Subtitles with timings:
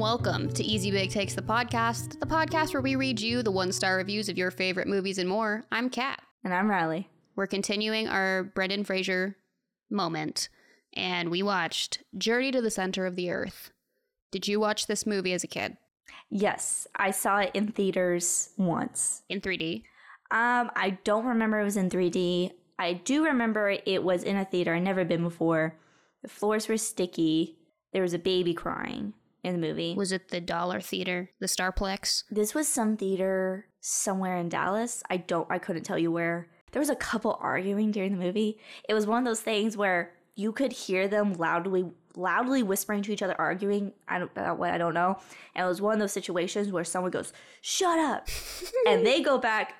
[0.00, 3.50] and welcome to Easy Big Takes the podcast, the podcast where we read you the
[3.50, 5.62] one star reviews of your favorite movies and more.
[5.70, 6.22] I'm Kat.
[6.42, 7.08] And I'm Ryley.
[7.36, 9.36] We're continuing our Brendan Fraser
[9.90, 10.48] moment,
[10.94, 13.72] and we watched Journey to the Center of the Earth.
[14.30, 15.76] Did you watch this movie as a kid
[16.30, 19.20] Yes, I saw it in theaters once.
[19.28, 19.82] in 3D?
[20.30, 22.52] Um, I don't remember it was in 3D.
[22.78, 24.74] I do remember it was in a theater.
[24.74, 25.76] I'd never been before.
[26.22, 27.58] The floors were sticky.
[27.92, 29.12] There was a baby crying
[29.42, 29.94] in the movie.
[29.94, 32.24] Was it the Dollar Theater, the Starplex?
[32.30, 35.02] This was some theater somewhere in Dallas.
[35.08, 36.48] I don't I couldn't tell you where.
[36.72, 38.58] There was a couple arguing during the movie.
[38.88, 43.12] It was one of those things where you could hear them loudly loudly whispering to
[43.12, 45.18] each other arguing I don't about what I don't know.
[45.54, 48.28] And it was one of those situations where someone goes, "Shut up."
[48.86, 49.74] and they go back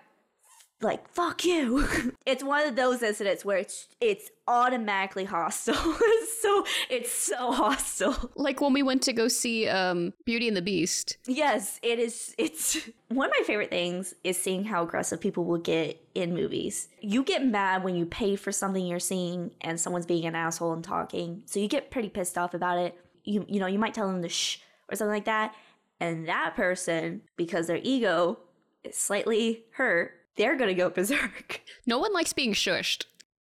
[0.80, 5.74] like fuck you it's one of those incidents where it's it's automatically hostile
[6.40, 10.62] so it's so hostile Like when we went to go see um, Beauty and the
[10.62, 11.18] Beast.
[11.26, 12.34] Yes, it is.
[12.38, 16.88] It's one of my favorite things is seeing how aggressive people will get in movies.
[17.00, 20.72] You get mad when you pay for something you're seeing and someone's being an asshole
[20.72, 22.98] and talking, so you get pretty pissed off about it.
[23.24, 24.58] You you know you might tell them to shh
[24.90, 25.54] or something like that,
[26.00, 28.38] and that person because their ego
[28.84, 31.60] is slightly hurt, they're gonna go berserk.
[31.86, 33.04] No one likes being shushed.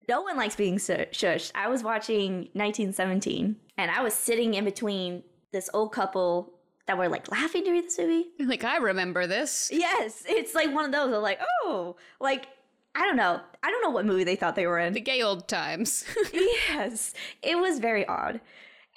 [0.09, 1.53] No one likes being shushed.
[1.55, 6.53] I was watching 1917, and I was sitting in between this old couple
[6.87, 8.27] that were like laughing during this movie.
[8.41, 9.71] Like, I remember this.
[9.73, 11.15] Yes, it's like one of those.
[11.15, 12.49] I'm like, oh, like
[12.95, 13.41] I don't know.
[13.63, 14.93] I don't know what movie they thought they were in.
[14.93, 16.05] The gay old times.
[16.33, 17.13] yes,
[17.43, 18.41] it was very odd.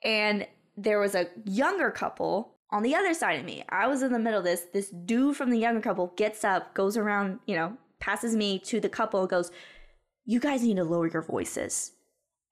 [0.04, 3.64] And there was a younger couple on the other side of me.
[3.70, 4.66] I was in the middle of this.
[4.74, 8.80] This dude from the younger couple gets up, goes around, you know, passes me to
[8.80, 9.52] the couple, goes,
[10.26, 11.92] "You guys need to lower your voices."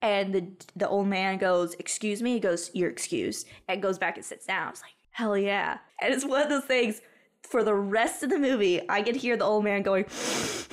[0.02, 4.18] And the the old man goes, "Excuse me." He goes, "You're excused," and goes back
[4.18, 4.68] and sits down.
[4.68, 7.02] I was like, "Hell yeah!" And it's one of those things.
[7.44, 10.06] For the rest of the movie, I could hear the old man going.
[10.06, 10.70] it's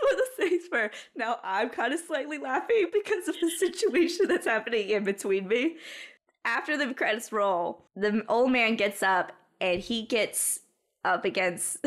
[0.00, 0.20] one of
[0.84, 5.48] where now I'm kind of slightly laughing because of the situation that's happening in between
[5.48, 5.76] me.
[6.44, 10.60] After the credits roll, the old man gets up and he gets
[11.04, 11.78] up against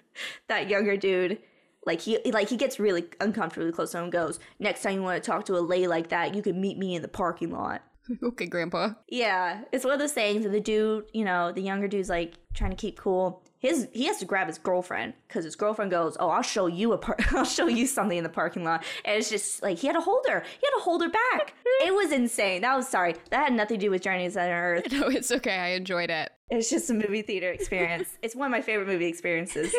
[0.48, 1.38] that younger dude.
[1.84, 5.02] Like he like he gets really uncomfortably close to him and goes, Next time you
[5.02, 7.50] want to talk to a lay like that, you can meet me in the parking
[7.50, 7.82] lot.
[8.22, 8.90] okay, Grandpa.
[9.08, 10.44] Yeah, it's one of those things.
[10.44, 13.42] And the dude, you know, the younger dude's like trying to keep cool.
[13.62, 16.92] His he has to grab his girlfriend because his girlfriend goes, "Oh, I'll show you
[16.94, 19.86] a par- I'll show you something in the parking lot." And it's just like he
[19.86, 20.40] had to hold her.
[20.40, 21.54] He had to hold her back.
[21.86, 22.62] it was insane.
[22.62, 23.14] That was sorry.
[23.30, 24.92] That had nothing to do with Journey to Center Earth.
[24.92, 25.56] No, it's okay.
[25.58, 26.32] I enjoyed it.
[26.50, 28.08] It's just a movie theater experience.
[28.20, 29.72] it's one of my favorite movie experiences.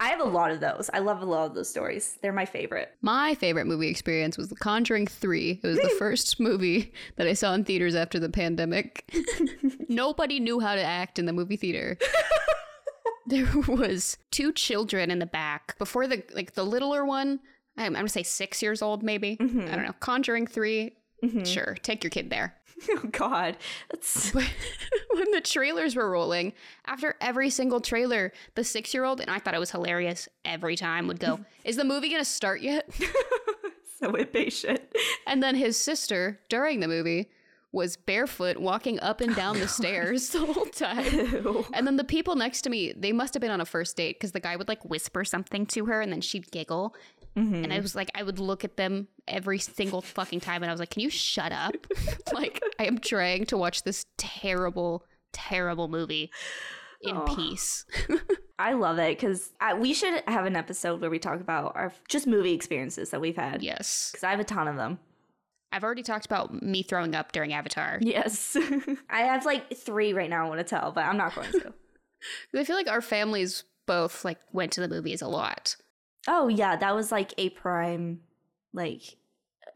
[0.00, 0.88] I have a lot of those.
[0.94, 2.16] I love a lot of those stories.
[2.22, 2.90] They're my favorite.
[3.02, 5.60] My favorite movie experience was The Conjuring 3.
[5.62, 9.12] It was the first movie that I saw in theaters after the pandemic.
[9.90, 11.98] Nobody knew how to act in the movie theater.
[13.30, 17.40] There was two children in the back before the like the littler one.
[17.76, 19.38] I'm, I'm gonna say six years old, maybe.
[19.40, 19.82] I don't mm-hmm.
[19.82, 19.94] know.
[20.00, 20.92] Conjuring 3.
[21.24, 21.44] Mm-hmm.
[21.44, 22.56] Sure, take your kid there.
[22.88, 23.58] Oh God,
[23.90, 26.54] that's when the trailers were rolling,
[26.86, 30.76] after every single trailer, the six year old, and I thought it was hilarious every
[30.76, 32.88] time, would go, Is the movie gonna start yet?
[34.00, 34.80] so impatient.
[35.26, 37.28] And then his sister, during the movie,
[37.72, 41.64] was barefoot walking up and down the oh stairs the whole time.
[41.72, 44.16] And then the people next to me, they must have been on a first date
[44.18, 46.94] because the guy would like whisper something to her and then she'd giggle.
[47.36, 47.62] Mm-hmm.
[47.64, 50.72] And I was like, I would look at them every single fucking time and I
[50.74, 51.74] was like, can you shut up?
[52.32, 56.30] like, I am trying to watch this terrible, terrible movie
[57.02, 57.34] in Oh.
[57.36, 57.86] peace.
[58.58, 62.26] I love it because we should have an episode where we talk about our just
[62.26, 63.62] movie experiences that we've had.
[63.62, 64.10] yes.
[64.10, 64.98] Because I have a ton of them.
[65.72, 67.98] I've already talked about me throwing up during Avatar.
[68.00, 68.56] Yes.
[69.10, 71.72] I have like three right now I want to tell, but I'm not going to.
[72.54, 75.76] I feel like our families both like went to the movies a lot.
[76.28, 76.76] oh, yeah.
[76.76, 78.20] That was like a prime,
[78.72, 79.02] like,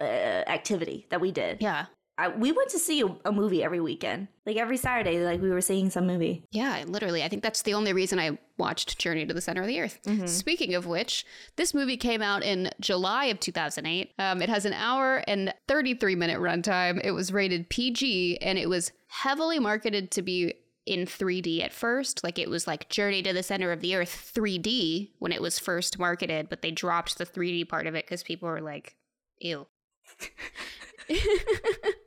[0.00, 1.58] uh, activity that we did.
[1.60, 1.86] Yeah.
[2.16, 4.28] I, we went to see a, a movie every weekend.
[4.46, 6.44] Like every Saturday, like we were seeing some movie.
[6.52, 7.24] Yeah, literally.
[7.24, 9.98] I think that's the only reason I watched Journey to the Center of the Earth.
[10.26, 11.26] Speaking of which,
[11.56, 14.12] this movie came out in July of 2008.
[14.18, 17.00] Um, it has an hour and 33 minute runtime.
[17.02, 20.54] It was rated PG and it was heavily marketed to be
[20.86, 22.22] in 3D at first.
[22.22, 25.58] Like it was like Journey to the Center of the Earth 3D when it was
[25.58, 28.94] first marketed, but they dropped the 3D part of it because people were like,
[29.40, 29.66] ew.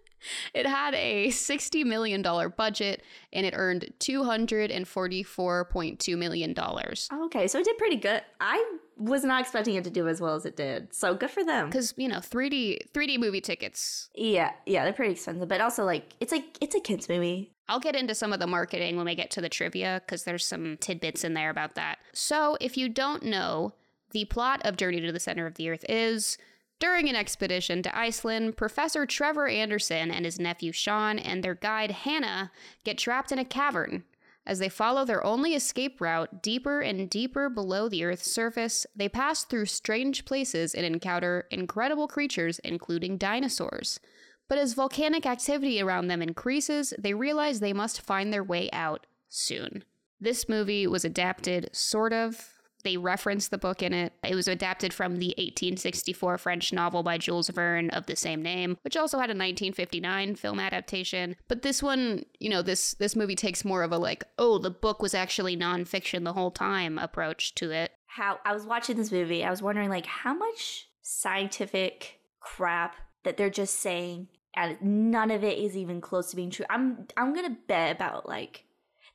[0.54, 3.04] it had a $60 million budget
[3.34, 6.56] and it earned $244.2 million.
[6.58, 8.22] Okay, so it did pretty good.
[8.40, 10.94] I was not expecting it to do as well as it did.
[10.94, 11.68] So good for them.
[11.68, 14.10] Because, you know, 3D 3D movie tickets.
[14.16, 17.52] Yeah, yeah, they're pretty expensive, but also like it's like it's a kids movie.
[17.70, 20.46] I'll get into some of the marketing when we get to the trivia because there's
[20.46, 21.98] some tidbits in there about that.
[22.14, 23.74] So, if you don't know,
[24.12, 26.38] the plot of Journey to the Center of the Earth is
[26.80, 31.92] during an expedition to Iceland, Professor Trevor Anderson and his nephew Sean and their guide
[31.92, 32.52] Hannah
[32.84, 34.04] get trapped in a cavern.
[34.46, 39.10] As they follow their only escape route deeper and deeper below the Earth's surface, they
[39.10, 44.00] pass through strange places and encounter incredible creatures, including dinosaurs.
[44.48, 49.06] But as volcanic activity around them increases, they realize they must find their way out
[49.28, 49.84] soon.
[50.22, 52.57] This movie was adapted, sort of.
[52.88, 54.14] They reference the book in it.
[54.24, 58.78] It was adapted from the 1864 French novel by Jules Verne of the same name,
[58.86, 61.36] which also had a 1959 film adaptation.
[61.50, 64.72] But this one, you know, this this movie takes more of a like, oh, the
[64.72, 67.92] book was actually nonfiction the whole time approach to it.
[68.06, 72.96] How I was watching this movie, I was wondering like how much scientific crap
[73.26, 76.66] that they're just saying and none of it is even close to being true.
[76.70, 78.64] I'm I'm to bet about like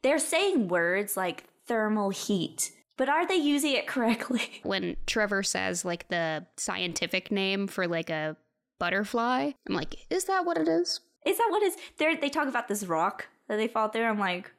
[0.02, 4.42] they're saying words like thermal heat but are they using it correctly?
[4.62, 8.36] When Trevor says like the scientific name for like a
[8.78, 11.00] butterfly, I'm like, is that what it is?
[11.24, 11.76] Is that what is?
[11.98, 14.04] They they talk about this rock that they fall through.
[14.04, 14.52] I'm like,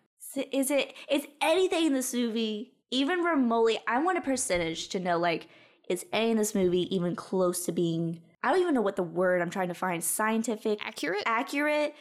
[0.51, 3.79] is it is anything in this movie even remotely?
[3.87, 5.47] I want a percentage to know like,
[5.89, 8.21] is any in this movie even close to being?
[8.43, 10.03] I don't even know what the word I'm trying to find.
[10.03, 11.95] Scientific, accurate, accurate,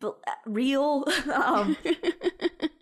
[0.00, 1.04] but uh, real.
[1.34, 1.76] um,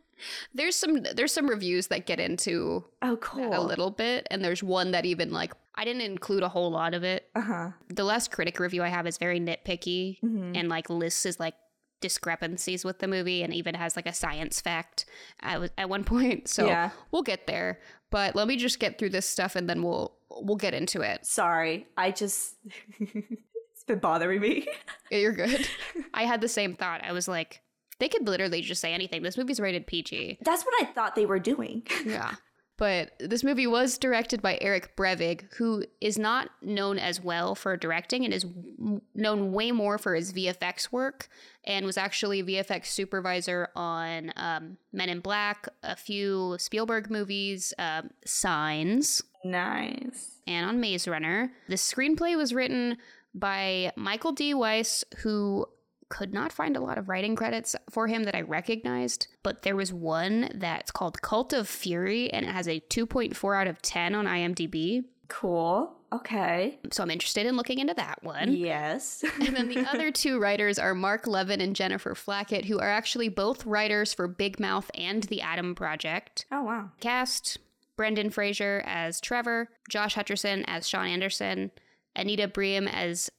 [0.55, 4.63] there's some there's some reviews that get into oh cool a little bit and there's
[4.63, 7.29] one that even like i didn't include a whole lot of it.
[7.35, 7.71] Uh-huh.
[7.89, 10.53] The last critic review i have is very nitpicky mm-hmm.
[10.55, 11.55] and like lists is like
[12.01, 15.07] discrepancies with the movie and even has like a science fact
[15.41, 16.49] at, at one point.
[16.49, 16.91] So yeah.
[17.11, 17.81] we'll get there.
[18.11, 21.27] But let me just get through this stuff and then we'll we'll get into it.
[21.27, 21.87] Sorry.
[21.97, 22.57] I just
[23.01, 24.67] it's been bothering me.
[25.11, 25.69] You're good.
[26.15, 27.03] I had the same thought.
[27.05, 27.61] I was like
[27.99, 29.23] they could literally just say anything.
[29.23, 30.39] This movie's rated PG.
[30.43, 31.87] That's what I thought they were doing.
[32.05, 32.35] yeah.
[32.79, 37.77] But this movie was directed by Eric Brevig, who is not known as well for
[37.77, 38.47] directing and is
[39.17, 41.29] known way more for his VFX work
[41.65, 48.11] and was actually VFX supervisor on um, Men in Black, a few Spielberg movies, um,
[48.25, 49.25] Signs.
[49.45, 50.39] Nice.
[50.47, 51.51] And on Maze Runner.
[51.69, 52.97] The screenplay was written
[53.35, 54.55] by Michael D.
[54.55, 55.67] Weiss, who
[56.09, 59.77] could not find a lot of writing credits for him that I recognized, but there
[59.77, 64.15] was one that's called Cult of Fury and it has a 2.4 out of 10
[64.15, 65.05] on IMDb.
[65.29, 65.95] Cool.
[66.11, 66.79] Okay.
[66.91, 68.55] So I'm interested in looking into that one.
[68.55, 69.25] Yes.
[69.47, 73.29] and then the other two writers are Mark Levin and Jennifer Flackett, who are actually
[73.29, 76.47] both writers for Big Mouth and The Adam Project.
[76.51, 76.91] Oh, wow.
[77.01, 77.59] Cast
[77.97, 81.73] Brendan Fraser as Trevor, Josh Hutcherson as Sean Anderson,
[82.17, 83.31] Anita Briem as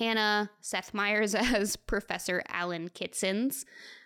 [0.00, 3.64] Hannah, Seth Meyers as Professor Alan Kitzens,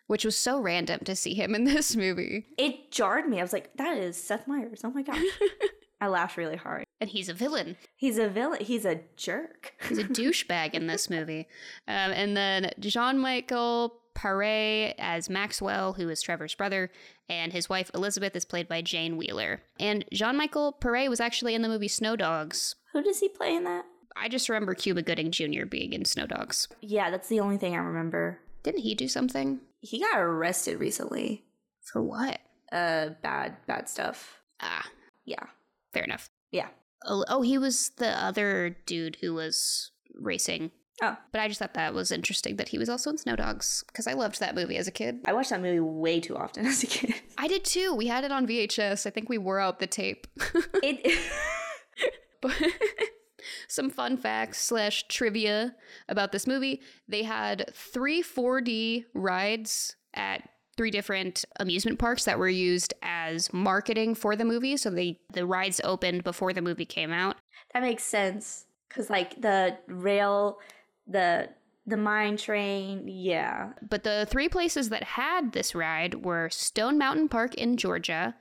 [0.08, 2.46] which was so random to see him in this movie.
[2.58, 3.38] It jarred me.
[3.38, 4.82] I was like, that is Seth Meyers.
[4.84, 5.22] Oh my gosh.
[6.00, 6.84] I laughed really hard.
[7.00, 7.76] And he's a villain.
[7.96, 8.60] He's a villain.
[8.62, 9.72] He's a jerk.
[9.88, 11.46] he's a douchebag in this movie.
[11.88, 16.90] Um, and then Jean Michael Paré as Maxwell, who is Trevor's brother,
[17.28, 19.62] and his wife Elizabeth is played by Jane Wheeler.
[19.78, 22.74] And Jean Michael Paré was actually in the movie Snow Dogs.
[22.92, 23.86] Who does he play in that?
[24.16, 25.66] I just remember Cuba Gooding Jr.
[25.66, 26.68] being in Snow Dogs.
[26.80, 28.38] Yeah, that's the only thing I remember.
[28.62, 29.60] Didn't he do something?
[29.80, 31.44] He got arrested recently.
[31.82, 32.40] For what?
[32.72, 34.40] Uh, bad, bad stuff.
[34.60, 34.86] Ah.
[35.24, 35.44] Yeah.
[35.92, 36.30] Fair enough.
[36.50, 36.68] Yeah.
[37.04, 40.70] Oh, oh, he was the other dude who was racing.
[41.02, 41.16] Oh.
[41.32, 44.06] But I just thought that was interesting that he was also in Snow Dogs because
[44.06, 45.20] I loved that movie as a kid.
[45.26, 47.14] I watched that movie way too often as a kid.
[47.36, 47.94] I did too.
[47.94, 49.06] We had it on VHS.
[49.06, 50.26] I think we wore out the tape.
[50.82, 51.20] it.
[52.40, 52.52] but
[53.68, 55.74] some fun facts slash trivia
[56.08, 56.80] about this movie.
[57.08, 64.14] They had three 4D rides at three different amusement parks that were used as marketing
[64.14, 64.76] for the movie.
[64.76, 67.36] So they the rides opened before the movie came out.
[67.72, 70.58] That makes sense because like the rail,
[71.06, 71.50] the
[71.86, 73.72] the mine train, yeah.
[73.88, 78.34] But the three places that had this ride were Stone Mountain Park in Georgia,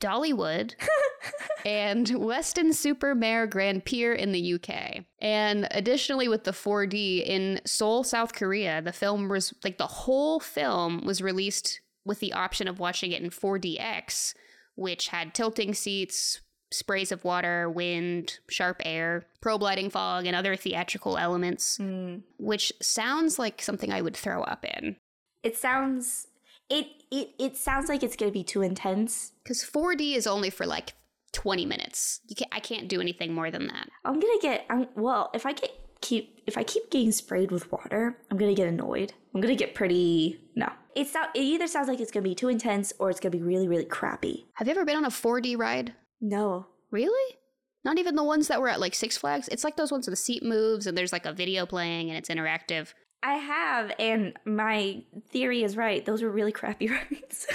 [0.00, 0.74] Dollywood,
[1.64, 5.04] and Weston-super-Mare Grand Pier in the UK.
[5.20, 10.40] And additionally, with the 4D in Seoul, South Korea, the film was like the whole
[10.40, 14.34] film was released with the option of watching it in 4DX,
[14.76, 20.54] which had tilting seats, sprays of water, wind, sharp air, probe lighting fog, and other
[20.56, 22.22] theatrical elements, Mm.
[22.38, 24.96] which sounds like something I would throw up in.
[25.42, 26.26] It sounds
[26.70, 29.32] it it it sounds like it's gonna be too intense.
[29.42, 30.94] Because 4D is only for like
[31.32, 32.20] 20 minutes.
[32.28, 33.88] You can't, I can't do anything more than that.
[34.04, 35.70] I'm gonna get I'm, well if I get
[36.00, 39.12] keep if I keep getting sprayed with water, I'm gonna get annoyed.
[39.34, 40.70] I'm gonna get pretty no.
[40.94, 41.34] It's not.
[41.34, 43.84] It either sounds like it's gonna be too intense or it's gonna be really really
[43.84, 44.46] crappy.
[44.54, 45.94] Have you ever been on a 4D ride?
[46.20, 46.66] No.
[46.90, 47.36] Really?
[47.84, 49.48] Not even the ones that were at like Six Flags?
[49.48, 52.18] It's like those ones where the seat moves and there's like a video playing and
[52.18, 52.92] it's interactive.
[53.22, 56.04] I have, and my theory is right.
[56.04, 57.46] Those were really crappy rides.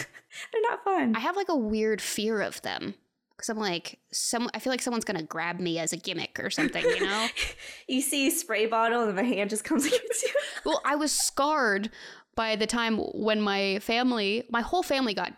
[0.52, 1.16] They're not fun.
[1.16, 2.96] I have like a weird fear of them.
[3.36, 6.52] Because I'm like, some, I feel like someone's gonna grab me as a gimmick or
[6.52, 7.28] something, you know?
[7.88, 10.30] you see a spray bottle and my hand just comes against you.
[10.64, 11.90] well, I was scarred
[12.36, 15.34] by the time when my family, my whole family got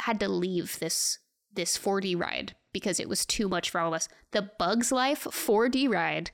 [0.00, 1.18] had to leave this
[1.54, 4.08] this 4D ride because it was too much for all of us.
[4.30, 6.30] The Bugs Life 4D ride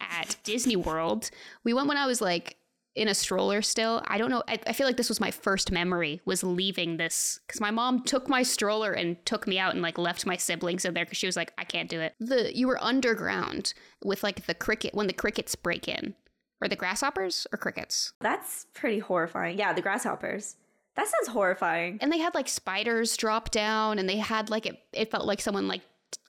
[0.00, 1.30] at Disney World.
[1.64, 2.56] We went when I was like
[2.94, 4.02] in a stroller still.
[4.06, 4.42] I don't know.
[4.48, 8.02] I, I feel like this was my first memory was leaving this because my mom
[8.02, 11.18] took my stroller and took me out and like left my siblings in there because
[11.18, 12.14] she was like, I can't do it.
[12.20, 16.14] The you were underground with like the cricket when the crickets break in.
[16.60, 18.12] Or the grasshoppers or crickets?
[18.20, 19.58] That's pretty horrifying.
[19.58, 20.54] Yeah, the grasshoppers.
[20.94, 21.98] That sounds horrifying.
[22.00, 25.40] And they had like spiders drop down and they had like it it felt like
[25.40, 25.80] someone like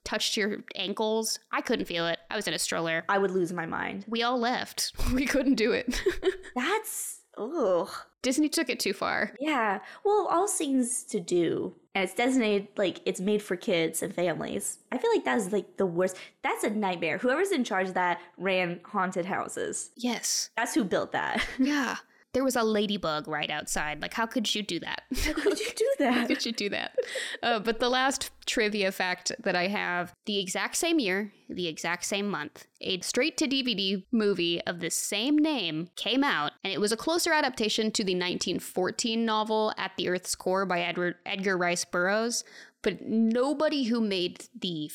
[0.04, 1.38] touched your ankles.
[1.52, 2.18] I couldn't feel it.
[2.30, 3.04] I was in a stroller.
[3.08, 4.04] I would lose my mind.
[4.08, 4.92] We all left.
[5.14, 6.00] We couldn't do it.
[6.56, 7.90] That's ugh.
[8.22, 9.34] Disney took it too far.
[9.38, 9.80] Yeah.
[10.04, 14.78] Well, all scenes to do, and it's designated like it's made for kids and families.
[14.90, 16.16] I feel like that's like the worst.
[16.42, 17.18] That's a nightmare.
[17.18, 19.90] Whoever's in charge of that ran haunted houses.
[19.96, 20.50] Yes.
[20.56, 21.46] That's who built that.
[21.58, 21.96] Yeah.
[22.34, 24.02] There was a ladybug right outside.
[24.02, 25.02] Like, how could you do that?
[25.24, 26.12] How could you do that?
[26.12, 26.96] How could you do that?
[27.42, 32.04] Uh, but the last trivia fact that I have the exact same year, the exact
[32.04, 36.80] same month, a straight to DVD movie of the same name came out, and it
[36.80, 41.56] was a closer adaptation to the 1914 novel At the Earth's Core by Edward, Edgar
[41.56, 42.44] Rice Burroughs.
[42.82, 44.90] But nobody who made the,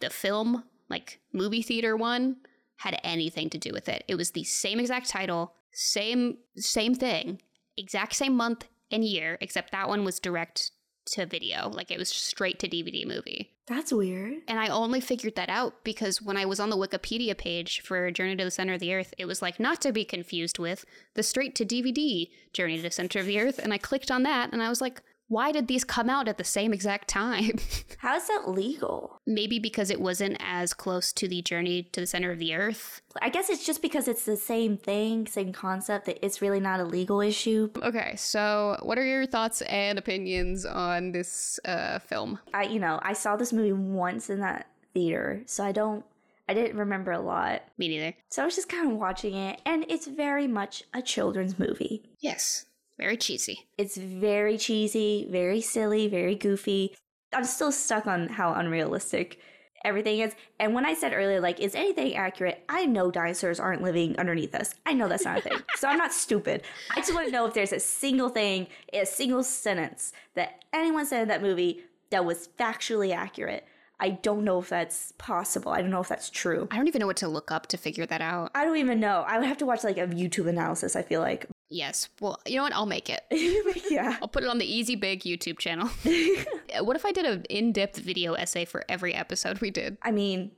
[0.00, 2.36] the film, like movie theater one,
[2.76, 4.04] had anything to do with it.
[4.08, 7.40] It was the same exact title, same same thing,
[7.76, 10.70] exact same month and year, except that one was direct
[11.06, 13.50] to video, like it was straight to DVD movie.
[13.66, 14.34] That's weird.
[14.46, 18.10] And I only figured that out because when I was on the Wikipedia page for
[18.10, 20.84] Journey to the Center of the Earth, it was like not to be confused with
[21.14, 24.22] the straight to DVD Journey to the Center of the Earth, and I clicked on
[24.24, 27.58] that and I was like, why did these come out at the same exact time?
[27.98, 29.20] How is that legal?
[29.26, 33.00] Maybe because it wasn't as close to the Journey to the Center of the Earth.
[33.22, 36.80] I guess it's just because it's the same thing, same concept that it's really not
[36.80, 37.70] a legal issue.
[37.82, 42.38] Okay, so what are your thoughts and opinions on this uh, film?
[42.52, 46.04] I, you know, I saw this movie once in that theater, so I don't,
[46.48, 47.62] I didn't remember a lot.
[47.78, 48.14] Me neither.
[48.28, 52.04] So I was just kind of watching it, and it's very much a children's movie.
[52.20, 52.66] Yes,
[52.98, 53.66] very cheesy.
[53.76, 56.94] It's very cheesy, very silly, very goofy.
[57.32, 59.40] I'm still stuck on how unrealistic
[59.84, 60.34] everything is.
[60.58, 62.64] And when I said earlier, like, is anything accurate?
[62.68, 64.74] I know dinosaurs aren't living underneath us.
[64.86, 65.58] I know that's not a thing.
[65.76, 66.62] so I'm not stupid.
[66.92, 71.06] I just want to know if there's a single thing, a single sentence that anyone
[71.06, 73.66] said in that movie that was factually accurate.
[74.00, 75.70] I don't know if that's possible.
[75.72, 76.66] I don't know if that's true.
[76.70, 78.50] I don't even know what to look up to figure that out.
[78.54, 79.24] I don't even know.
[79.26, 81.46] I would have to watch like a YouTube analysis, I feel like.
[81.74, 82.08] Yes.
[82.20, 82.72] Well, you know what?
[82.72, 83.24] I'll make it.
[83.90, 84.16] yeah.
[84.22, 85.90] I'll put it on the Easy Big YouTube channel.
[86.74, 89.96] Uh, what if I did an in depth video essay for every episode we did?
[90.02, 90.50] I mean,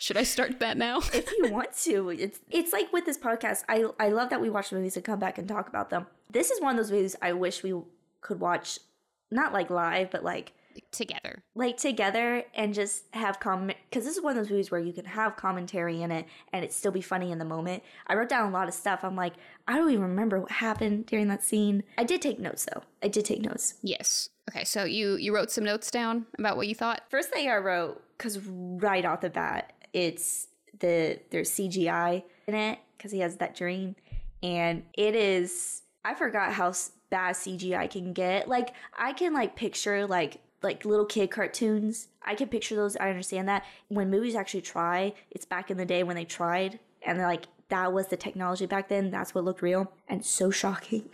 [0.00, 0.98] Should I start that now?
[1.12, 3.62] if you want to, it's it's like with this podcast.
[3.68, 6.06] I I love that we watch movies and come back and talk about them.
[6.30, 7.74] This is one of those movies I wish we
[8.20, 8.78] could watch,
[9.30, 10.54] not like live, but like
[10.92, 11.42] Together.
[11.54, 14.92] like together and just have comment because this is one of those movies where you
[14.92, 17.82] can have commentary in it and it still be funny in the moment.
[18.06, 19.00] I wrote down a lot of stuff.
[19.02, 19.34] I'm like,
[19.66, 21.84] I don't even remember what happened during that scene.
[21.96, 22.82] I did take notes though.
[23.02, 23.74] I did take notes.
[23.82, 24.28] Yes.
[24.50, 27.02] Okay, so you you wrote some notes down about what you thought.
[27.10, 30.48] First thing I wrote, because right off the bat, it's
[30.80, 33.94] the there's CGI in it because he has that dream,
[34.42, 35.82] and it is.
[36.04, 36.72] I forgot how
[37.10, 38.48] bad CGI can get.
[38.48, 42.08] Like I can like picture like like little kid cartoons.
[42.24, 42.96] I can picture those.
[42.96, 46.80] I understand that when movies actually try, it's back in the day when they tried,
[47.06, 49.10] and like that was the technology back then.
[49.10, 51.10] That's what looked real, and so shocking.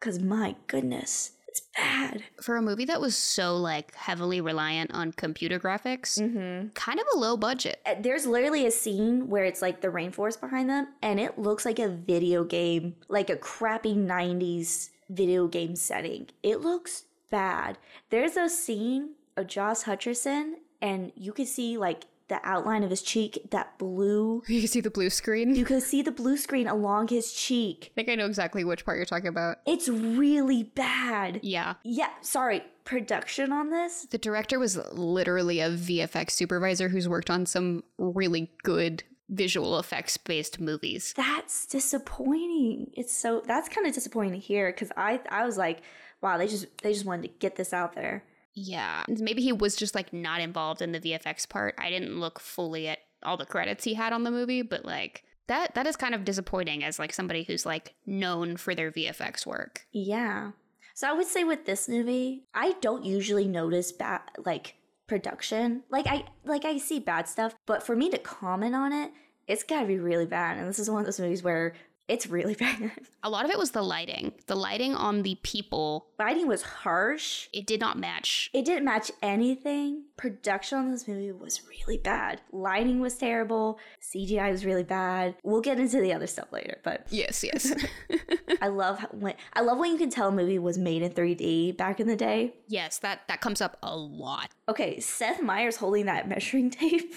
[0.00, 2.24] Cause my goodness, it's bad.
[2.42, 6.68] For a movie that was so like heavily reliant on computer graphics, Mm-hmm.
[6.74, 7.80] kind of a low budget.
[7.86, 11.64] Uh, there's literally a scene where it's like the rainforest behind them and it looks
[11.64, 17.78] like a video game like a crappy 90s video game setting it looks bad
[18.10, 23.02] there's a scene of Josh Hutcherson and you can see like the outline of his
[23.02, 24.42] cheek, that blue.
[24.48, 25.54] You can see the blue screen.
[25.54, 27.90] You can see the blue screen along his cheek.
[27.92, 29.58] I think I know exactly which part you're talking about.
[29.66, 31.40] It's really bad.
[31.42, 31.74] Yeah.
[31.82, 32.62] Yeah, sorry.
[32.84, 34.06] Production on this?
[34.10, 40.16] The director was literally a VFX supervisor who's worked on some really good visual effects
[40.16, 41.14] based movies.
[41.16, 42.90] That's disappointing.
[42.94, 45.80] It's so that's kind of disappointing to hear cuz I I was like,
[46.24, 48.24] wow, they just they just wanted to get this out there.
[48.54, 49.04] Yeah.
[49.08, 51.74] Maybe he was just like not involved in the VFX part.
[51.76, 55.24] I didn't look fully at all the credits he had on the movie, but like
[55.48, 59.44] that that is kind of disappointing as like somebody who's like known for their VFX
[59.44, 59.86] work.
[59.92, 60.52] Yeah.
[60.94, 64.76] So I would say with this movie, I don't usually notice bad like
[65.06, 65.82] production.
[65.90, 69.12] Like I like I see bad stuff, but for me to comment on it,
[69.46, 70.56] it's got to be really bad.
[70.56, 71.74] And this is one of those movies where
[72.08, 72.92] it's really bad.
[73.22, 74.32] A lot of it was the lighting.
[74.46, 77.48] The lighting on the people, Lighting was harsh.
[77.52, 78.50] it did not match.
[78.52, 80.04] It didn't match anything.
[80.16, 82.40] Production on this movie was really bad.
[82.52, 83.78] Lighting was terrible.
[84.02, 85.34] CGI was really bad.
[85.42, 87.72] We'll get into the other stuff later, but Yes, yes.
[88.62, 91.76] I love when I love when you can tell a movie was made in 3D
[91.76, 92.54] back in the day.
[92.68, 94.50] yes, that that comes up a lot.
[94.68, 97.14] Okay, Seth Meyers holding that measuring tape.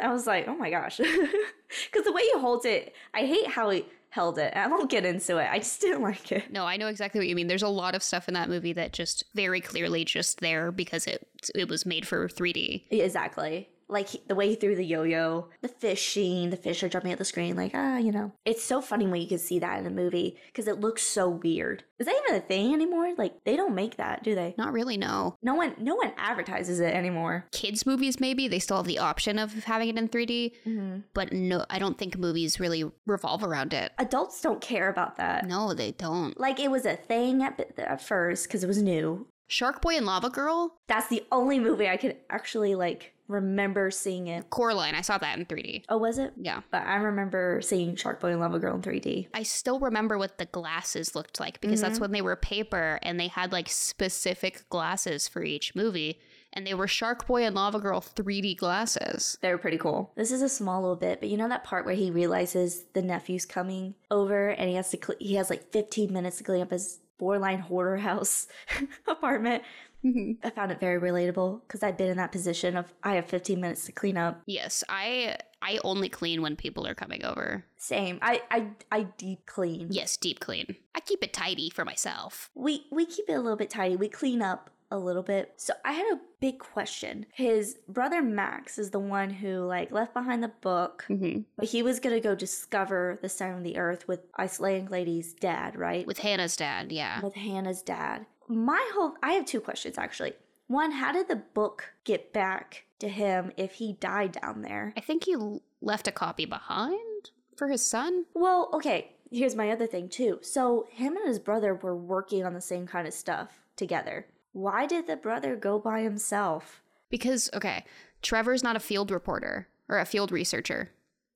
[0.00, 0.98] I was like, oh my gosh.
[0.98, 4.54] Because the way he holds it, I hate how he held it.
[4.56, 5.46] I won't get into it.
[5.48, 6.50] I just didn't like it.
[6.50, 7.48] No, I know exactly what you mean.
[7.48, 11.06] There's a lot of stuff in that movie that just very clearly just there because
[11.06, 12.84] it it was made for 3D.
[12.90, 13.68] Exactly.
[13.88, 17.18] Like he- the way he threw the yo-yo, the fishing, the fish are jumping at
[17.18, 18.32] the screen, like ah, you know.
[18.44, 21.28] It's so funny when you can see that in a movie because it looks so
[21.28, 21.84] weird.
[21.98, 23.14] Is that even a thing anymore?
[23.16, 24.54] Like they don't make that, do they?
[24.58, 25.36] Not really, no.
[25.42, 27.46] No one, no one advertises it anymore.
[27.52, 30.98] Kids movies maybe they still have the option of having it in 3D, Mm-hmm.
[31.14, 33.92] but no, I don't think movies really revolve around it.
[33.98, 35.46] Adults don't care about that.
[35.46, 36.38] No, they don't.
[36.40, 39.26] Like it was a thing at, at first because it was new.
[39.48, 44.28] Shark Boy and Lava Girl, That's the only movie I could actually like remember seeing
[44.28, 44.48] it.
[44.50, 45.84] Coraline, I saw that in 3D.
[45.88, 46.32] Oh, was it?
[46.36, 46.60] Yeah.
[46.70, 49.28] But I remember seeing Shark Boy and Lava Girl in 3D.
[49.34, 52.02] I still remember what the glasses looked like because that's Mhm.
[52.02, 56.20] when they were paper and they had like specific glasses for each movie.
[56.52, 59.36] And they were Shark Boy and Lava Girl 3D glasses.
[59.42, 60.12] They were pretty cool.
[60.16, 63.02] This is a small little bit, but you know that part where he realizes the
[63.02, 66.62] nephew's coming over and he has to cle he has like 15 minutes to clean
[66.62, 68.48] up his borderline hoarder house
[69.06, 69.62] apartment.
[70.04, 70.46] Mm-hmm.
[70.46, 73.60] I found it very relatable because I've been in that position of I have 15
[73.60, 74.42] minutes to clean up.
[74.46, 77.64] Yes, I I only clean when people are coming over.
[77.76, 78.18] Same.
[78.22, 79.88] I I I deep clean.
[79.90, 80.76] Yes, deep clean.
[80.94, 82.50] I keep it tidy for myself.
[82.54, 83.96] We we keep it a little bit tidy.
[83.96, 85.54] We clean up a little bit.
[85.56, 87.26] So I had a big question.
[87.32, 91.04] His brother Max is the one who like left behind the book.
[91.08, 91.40] Mm-hmm.
[91.56, 95.76] But he was gonna go discover the center of the earth with Icelandic lady's dad,
[95.76, 96.06] right?
[96.06, 97.20] With Hannah's dad, yeah.
[97.20, 98.26] with Hannah's dad.
[98.48, 100.34] My whole I have two questions actually.
[100.68, 104.92] One, how did the book get back to him if he died down there?
[104.96, 108.24] I think he l- left a copy behind for his son.
[108.34, 110.38] Well, okay, here's my other thing too.
[110.42, 114.26] So him and his brother were working on the same kind of stuff together.
[114.56, 116.80] Why did the brother go by himself?
[117.10, 117.84] Because okay,
[118.22, 120.92] Trevor's not a field reporter or a field researcher.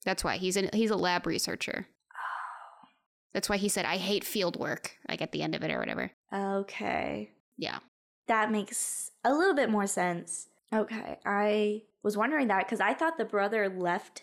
[0.06, 1.86] That's why he's an he's a lab researcher.
[2.14, 2.88] Oh.
[3.34, 5.78] That's why he said I hate field work, like at the end of it or
[5.78, 6.12] whatever.
[6.32, 7.32] Okay.
[7.58, 7.80] Yeah.
[8.26, 10.48] That makes a little bit more sense.
[10.72, 11.18] Okay.
[11.26, 14.22] I was wondering that because I thought the brother left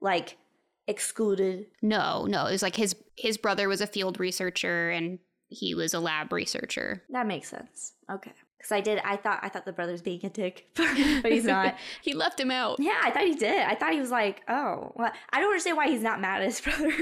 [0.00, 0.38] like
[0.86, 5.18] excluded No, no, it was like his his brother was a field researcher and
[5.50, 7.02] he was a lab researcher.
[7.10, 7.92] That makes sense.
[8.10, 8.32] Okay.
[8.56, 10.86] Because I did, I thought, I thought the brother's being a dick, but
[11.32, 11.76] he's not.
[12.02, 12.78] he left him out.
[12.78, 13.58] Yeah, I thought he did.
[13.62, 16.46] I thought he was like, oh, well, I don't understand why he's not mad at
[16.46, 16.92] his brother.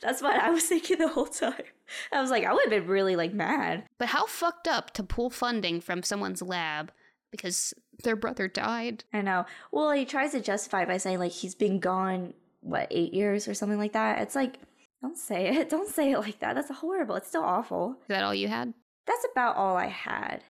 [0.00, 1.62] That's what I was thinking the whole time.
[2.12, 3.84] I was like, I would have been really like mad.
[3.98, 6.92] But how fucked up to pull funding from someone's lab
[7.32, 9.02] because their brother died?
[9.12, 9.46] I know.
[9.72, 13.48] Well, he tries to justify it by saying like he's been gone what eight years
[13.48, 14.20] or something like that.
[14.20, 14.58] It's like,
[15.02, 15.70] don't say it.
[15.70, 16.54] Don't say it like that.
[16.54, 17.14] That's horrible.
[17.16, 17.96] It's still awful.
[18.02, 18.74] Is that all you had?
[19.06, 20.44] That's about all I had.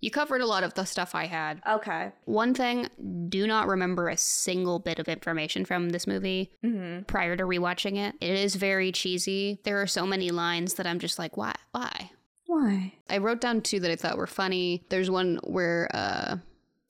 [0.00, 1.62] You covered a lot of the stuff I had.
[1.68, 2.10] Okay.
[2.24, 2.88] One thing,
[3.28, 7.02] do not remember a single bit of information from this movie Mm-hmm.
[7.04, 8.16] prior to rewatching it.
[8.20, 9.60] It is very cheesy.
[9.62, 11.54] There are so many lines that I'm just like, why?
[11.70, 12.10] Why?
[12.46, 12.94] Why?
[13.08, 14.82] I wrote down two that I thought were funny.
[14.88, 16.38] There's one where uh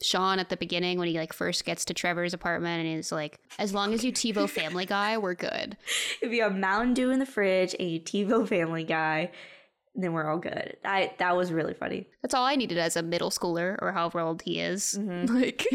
[0.03, 3.39] Sean at the beginning when he like first gets to Trevor's apartment and he's like,
[3.59, 5.77] as long as you TiVo Family Guy, we're good.
[6.21, 9.31] If you have Mountain Dew in the fridge and you TiVo Family Guy,
[9.95, 10.77] then we're all good.
[10.85, 12.07] I that was really funny.
[12.23, 14.99] That's all I needed as a middle schooler or however old he is.
[14.99, 15.29] Mhm.
[15.43, 15.67] Like,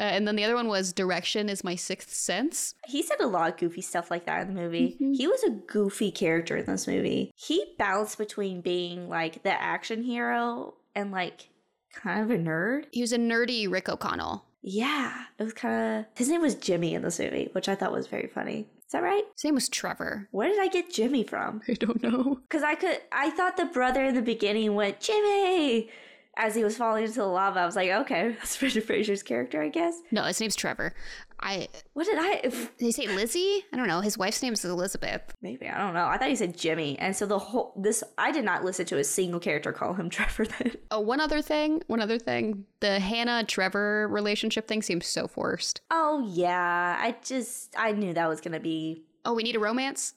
[0.00, 2.74] uh, and then the other one was direction is my sixth sense.
[2.86, 4.96] He said a lot of goofy stuff like that in the movie.
[5.00, 5.16] Mhm.
[5.16, 7.30] He was a goofy character in this movie.
[7.36, 11.48] He bounced between being like the action hero and like
[11.92, 12.84] kind of a nerd.
[12.92, 14.44] He was a nerdy Rick O'Connell.
[14.62, 16.06] Yeah, it was kind of.
[16.16, 18.68] His name was Jimmy in this movie, which I thought was very funny.
[18.86, 19.24] Is that right?
[19.34, 20.28] His name was Trevor.
[20.30, 21.62] Where did I get Jimmy from?
[21.68, 22.38] I don't know.
[22.48, 23.00] Because I could.
[23.10, 25.90] I thought the brother in the beginning went Jimmy
[26.36, 27.60] as he was falling into the lava.
[27.60, 30.00] I was like, okay, that's Brendan Fraser's character, I guess.
[30.10, 30.94] No, his name's Trevor.
[31.42, 32.40] I What did I?
[32.42, 33.64] did he say Lizzie?
[33.72, 34.00] I don't know.
[34.00, 35.34] His wife's name is Elizabeth.
[35.42, 36.06] Maybe I don't know.
[36.06, 38.98] I thought he said Jimmy, and so the whole this I did not listen to
[38.98, 40.46] a single character call him Trevor.
[40.46, 41.82] Then Oh, one other thing.
[41.88, 42.64] One other thing.
[42.80, 45.80] The Hannah Trevor relationship thing seems so forced.
[45.90, 49.04] oh yeah, I just I knew that was gonna be.
[49.24, 50.14] Oh, we need a romance.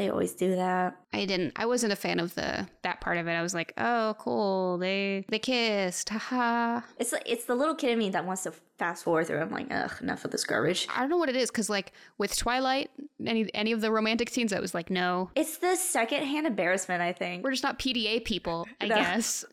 [0.00, 0.96] They always do that.
[1.12, 1.52] I didn't.
[1.56, 3.32] I wasn't a fan of the that part of it.
[3.32, 4.78] I was like, oh, cool.
[4.78, 6.08] They they kissed.
[6.08, 6.80] Haha.
[6.98, 9.40] It's like it's the little kid in me that wants to fast forward through.
[9.40, 10.86] I'm like, ugh, enough of this garbage.
[10.88, 12.90] I don't know what it is because like with Twilight,
[13.26, 17.02] any any of the romantic scenes, I was like, no, It's the secondhand embarrassment.
[17.02, 17.44] I think.
[17.44, 18.66] we're just not PDA people.
[18.80, 18.94] I No.
[18.94, 19.44] guess.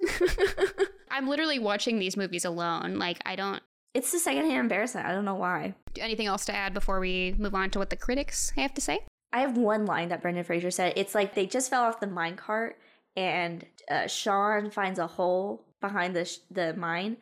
[1.12, 2.96] I'm literally watching these movies alone.
[3.00, 3.62] Like I don't.
[3.94, 5.08] It's the secondhand embarrassment.
[5.08, 5.74] I don't know why.
[6.00, 9.00] Anything else to add before we move on to what the critics have to say?
[9.38, 10.94] I have one line that Brendan Fraser said.
[10.96, 12.80] It's like they just fell off the mine cart,
[13.16, 17.18] and uh, Sean finds a hole behind the sh- the mine,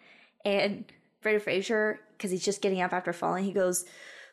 [0.45, 0.85] and
[1.21, 3.83] Brendan Fraser, because he's just getting up after falling, he goes,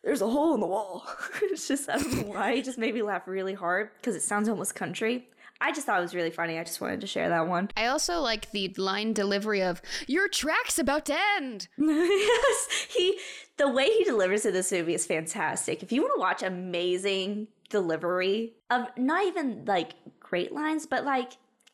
[0.05, 1.05] "There's a hole in the wall."
[1.43, 2.53] it's just I don't know why.
[2.53, 5.27] It just made me laugh really hard because it sounds almost country.
[5.61, 6.61] I just thought it was really funny.
[6.61, 7.71] I just wanted to share that one.
[7.77, 13.19] I also like the line delivery of "Your track's about to end." yes, he
[13.57, 15.83] the way he delivers it in this movie is fantastic.
[15.83, 21.33] If you want to watch amazing delivery of not even like great lines, but like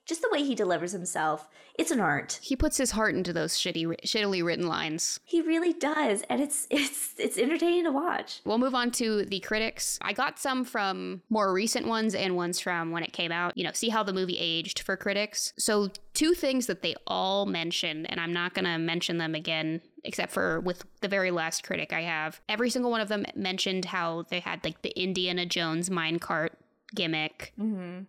[0.09, 2.41] just the way he delivers himself, it's an art.
[2.43, 5.21] He puts his heart into those shitty, shittily written lines.
[5.23, 8.41] He really does, and it's it's it's entertaining to watch.
[8.45, 9.99] We'll move on to the critics.
[10.01, 13.57] I got some from more recent ones and ones from when it came out.
[13.57, 15.53] You know, see how the movie aged for critics.
[15.59, 19.83] So, two things that they all mentioned, and I'm not going to mention them again,
[20.05, 22.41] except for with the very last critic I have.
[22.49, 26.51] Every single one of them mentioned how they had like the Indiana Jones minecart
[26.95, 28.05] gimmick Mm-hmm.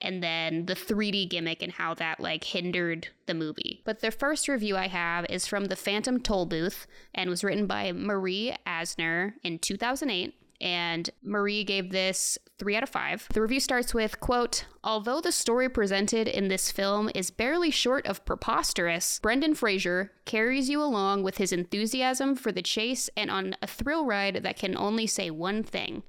[0.00, 3.82] and then the 3D gimmick and how that like hindered the movie.
[3.84, 7.66] But the first review I have is from the Phantom Toll Booth and was written
[7.66, 10.34] by Marie Asner in 2008.
[10.62, 13.26] And Marie gave this three out of five.
[13.34, 18.06] The review starts with, quote, Although the story presented in this film is barely short
[18.06, 23.56] of preposterous, Brendan Fraser carries you along with his enthusiasm for the chase and on
[23.60, 26.04] a thrill ride that can only say one thing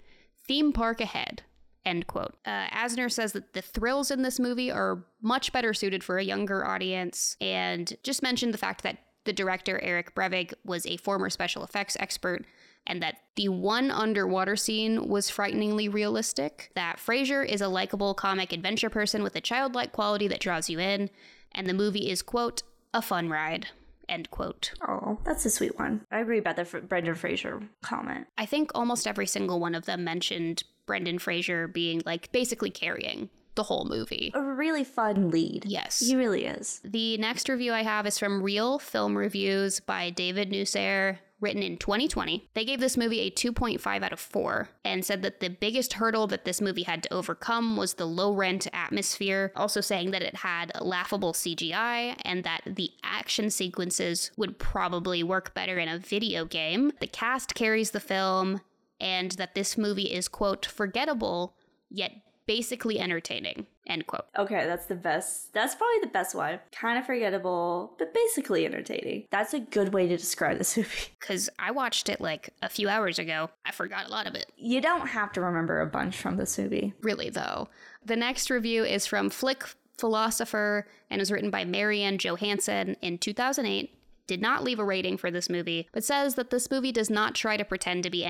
[0.45, 1.41] theme park ahead.
[1.85, 2.35] End quote.
[2.45, 6.23] Uh, Asner says that the thrills in this movie are much better suited for a
[6.23, 11.29] younger audience, and just mentioned the fact that the director, Eric Brevig, was a former
[11.29, 12.45] special effects expert,
[12.85, 18.51] and that the one underwater scene was frighteningly realistic, that Fraser is a likable comic
[18.51, 21.09] adventure person with a childlike quality that draws you in,
[21.53, 23.67] and the movie is, quote, a fun ride.
[24.09, 24.73] End quote.
[24.87, 26.01] Oh, that's a sweet one.
[26.11, 28.27] I agree about the Fr- Brendan Fraser comment.
[28.37, 33.29] I think almost every single one of them mentioned Brendan Fraser being like basically carrying
[33.55, 34.31] the whole movie.
[34.33, 35.63] A really fun lead.
[35.65, 35.99] Yes.
[35.99, 36.81] He really is.
[36.83, 41.77] The next review I have is from Reel Film Reviews by David Nusair, written in
[41.77, 42.49] 2020.
[42.53, 46.25] They gave this movie a 2.5 out of 4 and said that the biggest hurdle
[46.27, 50.38] that this movie had to overcome was the low rent atmosphere, also saying that it
[50.38, 56.45] had laughable CGI and that the action sequences would probably work better in a video
[56.45, 56.93] game.
[56.99, 58.62] The cast carries the film
[58.99, 61.56] and that this movie is, quote, forgettable,
[61.89, 62.13] yet
[62.45, 64.25] basically entertaining, end quote.
[64.38, 65.53] Okay, that's the best.
[65.53, 66.60] That's probably the best one.
[66.71, 69.27] Kind of forgettable, but basically entertaining.
[69.32, 70.89] That's a good way to describe this movie.
[71.19, 73.49] because I watched it like a few hours ago.
[73.65, 74.51] I forgot a lot of it.
[74.58, 76.93] You don't have to remember a bunch from this movie.
[77.01, 77.69] Really, though.
[78.06, 79.63] The next review is from Flick
[79.97, 83.97] Philosopher and was written by MaryAnn Johanson in 2008.
[84.25, 87.36] Did not leave a rating for this movie, but says that this movie does not
[87.36, 88.23] try to pretend to be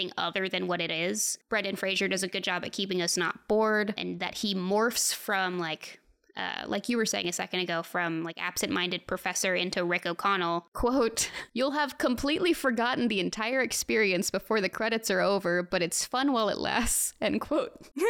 [0.00, 1.38] anything other than what it is.
[1.48, 5.14] Brendan Fraser does a good job at keeping us not bored, and that he morphs
[5.14, 5.98] from like
[6.36, 10.66] uh, like you were saying a second ago, from like absent-minded professor into Rick O'Connell.
[10.72, 16.04] Quote: "You'll have completely forgotten the entire experience before the credits are over, but it's
[16.04, 17.72] fun while it lasts." End quote.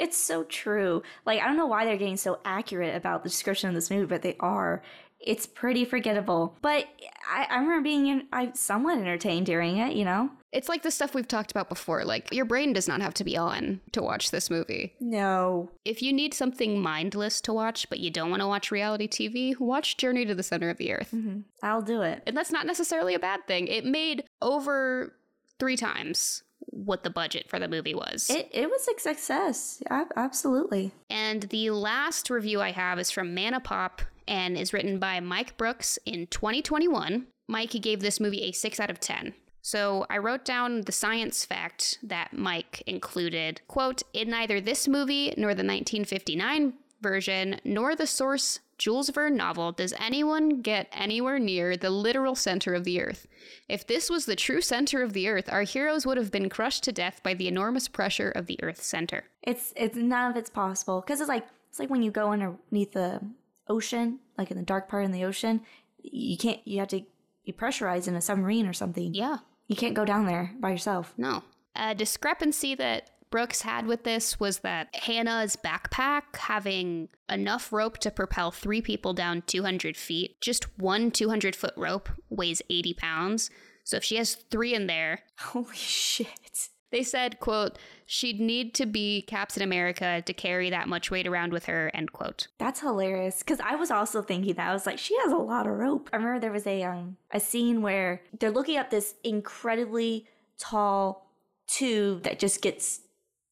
[0.00, 1.02] It's so true.
[1.26, 4.06] Like, I don't know why they're getting so accurate about the description of this movie,
[4.06, 4.80] but they are.
[5.20, 6.56] It's pretty forgettable.
[6.62, 6.86] But
[7.30, 10.30] I, I remember being in, I somewhat entertained during it, you know?
[10.52, 12.04] It's like the stuff we've talked about before.
[12.04, 14.94] Like your brain does not have to be on to watch this movie.
[15.00, 15.70] No.
[15.84, 19.58] If you need something mindless to watch, but you don't want to watch reality TV,
[19.58, 21.10] watch Journey to the Center of the Earth.
[21.14, 21.40] Mm-hmm.
[21.62, 22.22] I'll do it.
[22.26, 23.66] And that's not necessarily a bad thing.
[23.66, 25.14] It made over
[25.58, 28.30] three times what the budget for the movie was.
[28.30, 29.82] It, it was a success.
[30.16, 30.92] Absolutely.
[31.10, 35.56] and the last review I have is from Mana Pop and is written by Mike
[35.56, 37.26] Brooks in 2021.
[37.48, 39.34] Mike gave this movie a 6 out of 10.
[39.62, 43.60] So I wrote down the science fact that Mike included.
[43.66, 49.72] Quote, in neither this movie nor the 1959 version nor the source Jules Verne novel
[49.72, 53.26] does anyone get anywhere near the literal center of the earth.
[53.68, 56.84] If this was the true center of the earth, our heroes would have been crushed
[56.84, 59.24] to death by the enormous pressure of the earth's center.
[59.42, 62.92] It's it's none of it's possible because it's like it's like when you go underneath
[62.92, 63.20] the
[63.68, 65.62] ocean, like in the dark part in the ocean,
[66.02, 66.60] you can't.
[66.66, 67.02] You have to
[67.44, 69.14] be pressurized in a submarine or something.
[69.14, 69.38] Yeah.
[69.66, 71.12] You can't go down there by yourself.
[71.16, 71.42] No.
[71.76, 78.10] A discrepancy that Brooks had with this was that Hannah's backpack having enough rope to
[78.10, 83.50] propel three people down 200 feet, just one 200 foot rope weighs 80 pounds.
[83.84, 86.68] So if she has three in there, Holy shit.
[86.90, 91.52] They said, quote, she'd need to be Captain America to carry that much weight around
[91.52, 92.48] with her, end quote.
[92.58, 93.42] That's hilarious.
[93.42, 96.08] Cause I was also thinking that I was like, she has a lot of rope.
[96.12, 100.26] I remember there was a um a scene where they're looking at this incredibly
[100.58, 101.30] tall
[101.66, 103.00] tube that just gets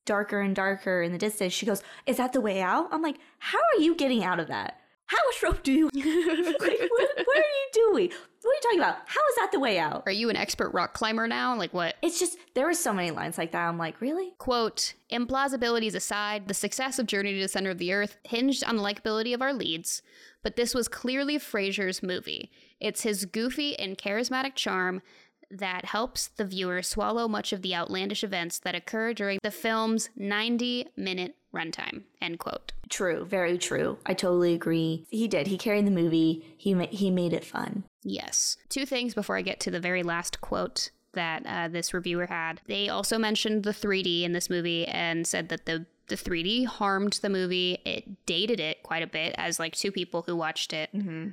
[0.06, 1.52] darker and darker in the distance.
[1.52, 2.88] She goes, Is that the way out?
[2.90, 4.80] I'm like, How are you getting out of that?
[5.06, 8.10] How rope do you like what, what are you doing?
[8.42, 8.96] What are you talking about?
[9.06, 10.02] How is that the way out?
[10.06, 11.56] Are you an expert rock climber now?
[11.56, 11.96] Like what?
[12.02, 13.68] It's just there were so many lines like that.
[13.68, 14.34] I'm like, really?
[14.38, 18.76] Quote, implausibilities aside, the success of Journey to the Center of the Earth hinged on
[18.76, 20.02] the likability of our leads,
[20.42, 22.50] but this was clearly Fraser's movie.
[22.80, 25.02] It's his goofy and charismatic charm
[25.50, 30.10] that helps the viewer swallow much of the outlandish events that occur during the film's
[30.16, 32.02] 90 minute runtime.
[32.20, 32.72] End quote.
[32.88, 33.98] True, very true.
[34.06, 35.06] I totally agree.
[35.08, 35.46] He did.
[35.46, 36.54] He carried the movie.
[36.56, 37.84] He ma- he made it fun.
[38.02, 38.56] Yes.
[38.68, 42.60] Two things before I get to the very last quote that uh, this reviewer had.
[42.66, 47.18] They also mentioned the 3D in this movie and said that the the 3D harmed
[47.22, 47.78] the movie.
[47.84, 50.90] It dated it quite a bit as like two people who watched it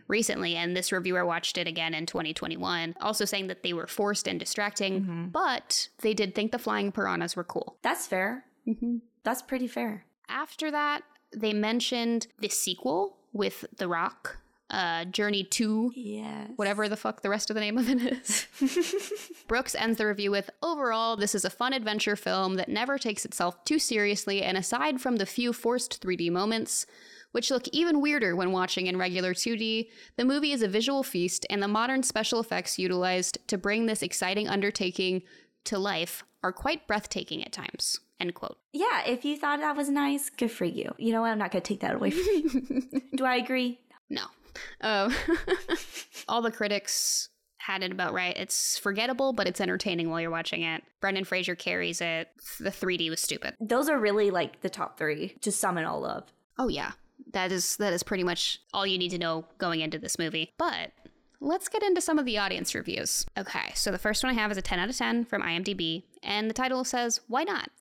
[0.07, 4.27] recently, and this reviewer watched it again in 2021, also saying that they were forced
[4.27, 7.77] and distracting, but they did think the flying piranhas were cool.
[7.81, 8.45] That's fair.
[8.67, 8.97] Mm-hmm.
[9.23, 10.05] That's pretty fair.
[10.27, 11.03] After that,
[11.35, 14.37] they mentioned the sequel with The Rock,
[14.69, 16.49] uh, Journey 2 Yes.
[16.55, 18.47] whatever the fuck the rest of the name of it is.
[19.47, 23.25] Brooks ends the review with Overall, this is a fun adventure film that never takes
[23.25, 26.85] itself too seriously, and aside from the few forced 3D moments,
[27.33, 31.45] which look even weirder when watching in regular 2D, the movie is a visual feast,
[31.49, 35.21] and the modern special effects utilized to bring this exciting undertaking
[35.65, 37.99] to life are quite breathtaking at times.
[38.19, 38.57] End quote.
[38.71, 40.93] Yeah, if you thought that was nice, good for you.
[40.97, 41.31] You know what?
[41.31, 43.01] I'm not going to take that away from you.
[43.15, 43.79] Do I agree?
[44.09, 44.25] No.
[44.81, 45.13] Um,
[46.27, 48.35] all the critics had it about right.
[48.37, 50.83] It's forgettable, but it's entertaining while you're watching it.
[50.99, 52.27] Brendan Fraser carries it.
[52.59, 53.55] The 3D was stupid.
[53.59, 56.29] Those are really like the top three to sum it all up.
[56.59, 56.91] Oh yeah,
[57.31, 60.51] that is that is pretty much all you need to know going into this movie.
[60.57, 60.91] But
[61.39, 63.25] let's get into some of the audience reviews.
[63.37, 66.03] Okay, so the first one I have is a 10 out of 10 from IMDb,
[66.21, 67.69] and the title says "Why not."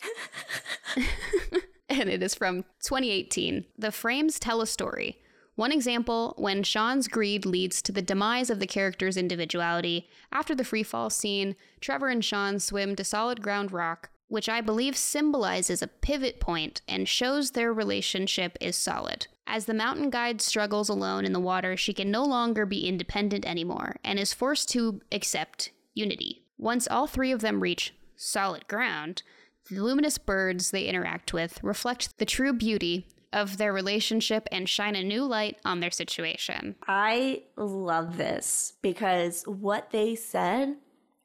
[1.89, 3.65] and it is from 2018.
[3.79, 5.19] The frames tell a story.
[5.55, 10.09] One example when Sean's greed leads to the demise of the character's individuality.
[10.33, 14.97] After the freefall scene, Trevor and Sean swim to solid ground rock, which I believe
[14.97, 19.27] symbolizes a pivot point and shows their relationship is solid.
[19.47, 23.45] As the mountain guide struggles alone in the water, she can no longer be independent
[23.45, 26.45] anymore and is forced to accept unity.
[26.57, 29.23] Once all three of them reach solid ground,
[29.71, 34.95] the luminous birds they interact with reflect the true beauty of their relationship and shine
[34.95, 36.77] a new light on their situation.
[36.87, 40.77] I love this because what they said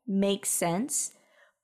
[0.07, 1.13] makes sense,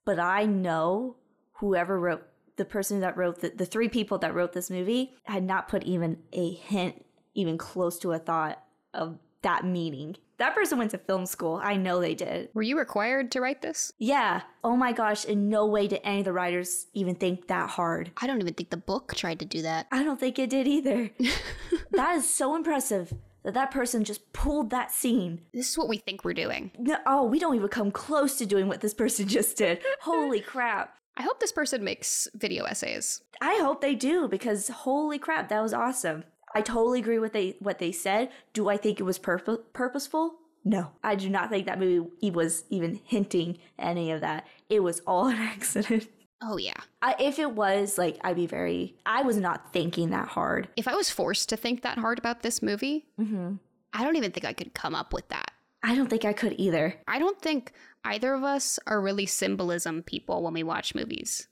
[0.05, 1.17] but I know
[1.53, 2.23] whoever wrote
[2.55, 5.83] the person that wrote the, the three people that wrote this movie had not put
[5.83, 7.03] even a hint,
[7.33, 8.61] even close to a thought
[8.93, 10.17] of that meaning.
[10.37, 11.59] That person went to film school.
[11.63, 12.49] I know they did.
[12.53, 13.93] Were you required to write this?
[13.99, 14.41] Yeah.
[14.63, 15.25] Oh my gosh.
[15.25, 18.11] In no way did any of the writers even think that hard.
[18.17, 19.87] I don't even think the book tried to do that.
[19.91, 21.11] I don't think it did either.
[21.91, 25.41] that is so impressive that that person just pulled that scene.
[25.53, 26.71] This is what we think we're doing.
[26.77, 29.81] No, oh, we don't even come close to doing what this person just did.
[30.01, 30.95] Holy crap.
[31.15, 33.21] I hope this person makes video essays.
[33.39, 36.23] I hope they do because holy crap, that was awesome.
[36.53, 38.29] I totally agree with they what they said.
[38.53, 40.35] Do I think it was purpo- purposeful?
[40.65, 44.47] No, I do not think that movie was even hinting any of that.
[44.69, 46.07] It was all an accident.
[46.45, 46.73] Oh, yeah.
[47.01, 48.95] I, if it was, like, I'd be very.
[49.05, 50.67] I was not thinking that hard.
[50.75, 53.55] If I was forced to think that hard about this movie, mm-hmm.
[53.93, 55.51] I don't even think I could come up with that.
[55.83, 56.95] I don't think I could either.
[57.07, 57.71] I don't think
[58.03, 61.47] either of us are really symbolism people when we watch movies,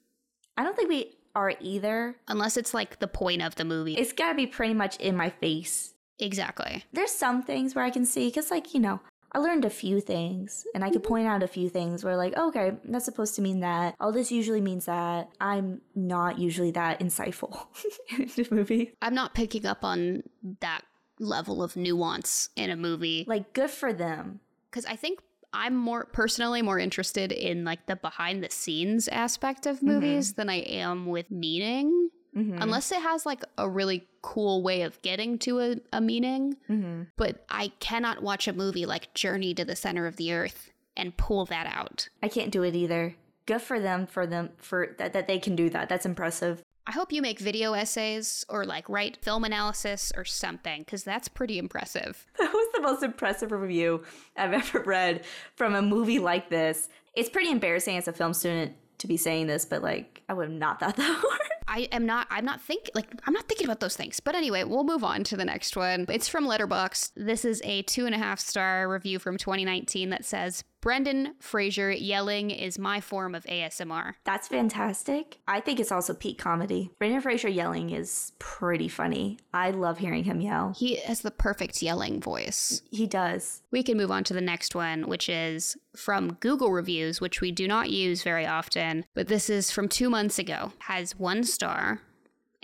[0.57, 2.15] I don't think we are either.
[2.27, 3.95] unless it's like the point of the movie.
[3.95, 5.93] It's gotta be pretty much in my face.
[6.19, 6.83] exactly.
[6.93, 8.99] There's some things where I can see, because, like, you know,
[9.33, 11.07] I learned a few things, and I could mm-hmm.
[11.07, 13.95] point out a few things where, like, okay, that's supposed to mean that.
[13.99, 15.29] Oh, this usually means that.
[15.39, 17.57] I'm not usually that insightful
[18.19, 18.93] in the movie.
[19.01, 20.23] I'm not picking up on
[20.59, 20.81] that
[21.19, 23.25] level of nuance in a movie.
[23.27, 24.41] Like, good for them.
[24.69, 25.19] Because I think
[25.53, 30.49] I'm more personally more interested in like the behind the scenes aspect of movies than
[30.49, 32.09] I am with meaning.
[32.35, 32.61] Mhm.
[32.61, 36.55] Unless it has like a really cool way of getting to a, a meaning.
[36.69, 37.07] Mhm.
[37.17, 41.17] But I cannot watch a movie like Journey to the Center of the Earth and
[41.17, 42.07] pull that out.
[42.23, 43.15] I can't do it either.
[43.45, 45.89] Good for them for them for that that they can do that.
[45.89, 46.63] That's impressive.
[46.87, 51.27] I hope you make video essays or like write film analysis or something because that's
[51.27, 52.25] pretty impressive.
[52.37, 54.03] That was the most impressive review
[54.35, 56.89] I've ever read from a movie like this.
[57.15, 60.49] It's pretty embarrassing as a film student to be saying this, but like I would
[60.49, 61.39] have not thought that word.
[61.67, 62.27] I am not.
[62.29, 64.19] I'm not think like I'm not thinking about those things.
[64.19, 66.05] But anyway, we'll move on to the next one.
[66.09, 67.11] It's from Letterboxd.
[67.15, 71.91] This is a two and a half star review from 2019 that says Brendan Fraser
[71.91, 74.15] yelling is my form of ASMR.
[74.23, 75.37] That's fantastic.
[75.47, 76.89] I think it's also peak comedy.
[76.97, 79.37] Brendan Fraser yelling is pretty funny.
[79.53, 80.73] I love hearing him yell.
[80.75, 82.81] He has the perfect yelling voice.
[82.89, 83.61] He does.
[83.69, 87.51] We can move on to the next one, which is from Google reviews, which we
[87.51, 90.73] do not use very often, but this is from two months ago.
[90.79, 92.01] Has one star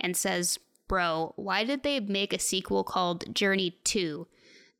[0.00, 4.26] and says, Bro, why did they make a sequel called Journey 2?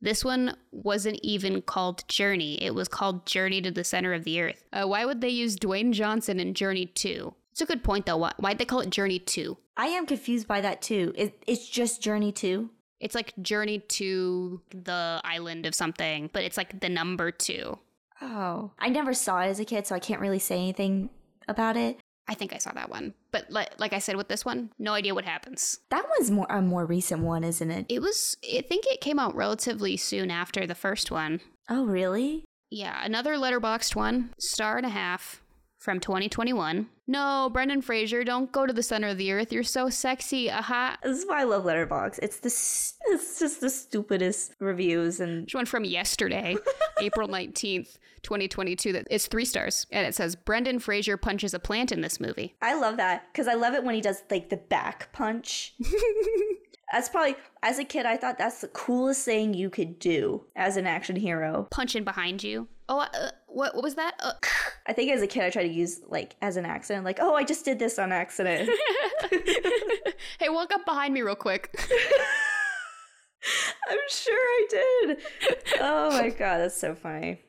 [0.01, 2.61] This one wasn't even called Journey.
[2.63, 4.63] It was called Journey to the Center of the Earth.
[4.71, 7.33] Uh, why would they use Dwayne Johnson in Journey 2?
[7.51, 8.17] It's a good point, though.
[8.17, 9.57] Why, why'd they call it Journey 2?
[9.75, 11.13] I am confused by that too.
[11.15, 12.69] It, it's just Journey 2.
[12.99, 17.79] It's like Journey to the island of something, but it's like the number two.
[18.21, 18.71] Oh.
[18.77, 21.09] I never saw it as a kid, so I can't really say anything
[21.47, 21.99] about it.
[22.29, 23.15] I think I saw that one.
[23.31, 25.79] But like, like I said with this one, no idea what happens.
[25.89, 27.87] That one's more a more recent one, isn't it?
[27.89, 31.41] It was, I think it came out relatively soon after the first one.
[31.69, 32.45] Oh, really?
[32.69, 35.41] Yeah, another Letterboxd one, star and a half
[35.79, 36.87] from 2021.
[37.07, 39.51] No, Brendan Fraser, don't go to the center of the earth.
[39.51, 40.51] You're so sexy.
[40.51, 40.97] Aha.
[41.01, 42.19] This is why I love Letterboxd.
[42.21, 42.49] It's the
[43.13, 46.55] it's just the stupidest reviews and There's one from yesterday,
[47.01, 48.91] April 19th, 2022.
[48.91, 52.55] That it's three stars, and it says Brendan Fraser punches a plant in this movie.
[52.61, 55.73] I love that because I love it when he does like the back punch.
[56.91, 60.77] that's probably as a kid I thought that's the coolest thing you could do as
[60.77, 61.67] an action hero.
[61.71, 62.67] Punching behind you.
[62.87, 64.15] Oh, uh, what what was that?
[64.19, 64.33] Uh,
[64.87, 67.35] I think as a kid I tried to use like as an accident, like oh
[67.35, 68.69] I just did this on accident.
[70.39, 71.73] hey, walk up behind me real quick.
[73.89, 75.17] I'm sure I did.
[75.79, 77.41] Oh my god, that's so funny.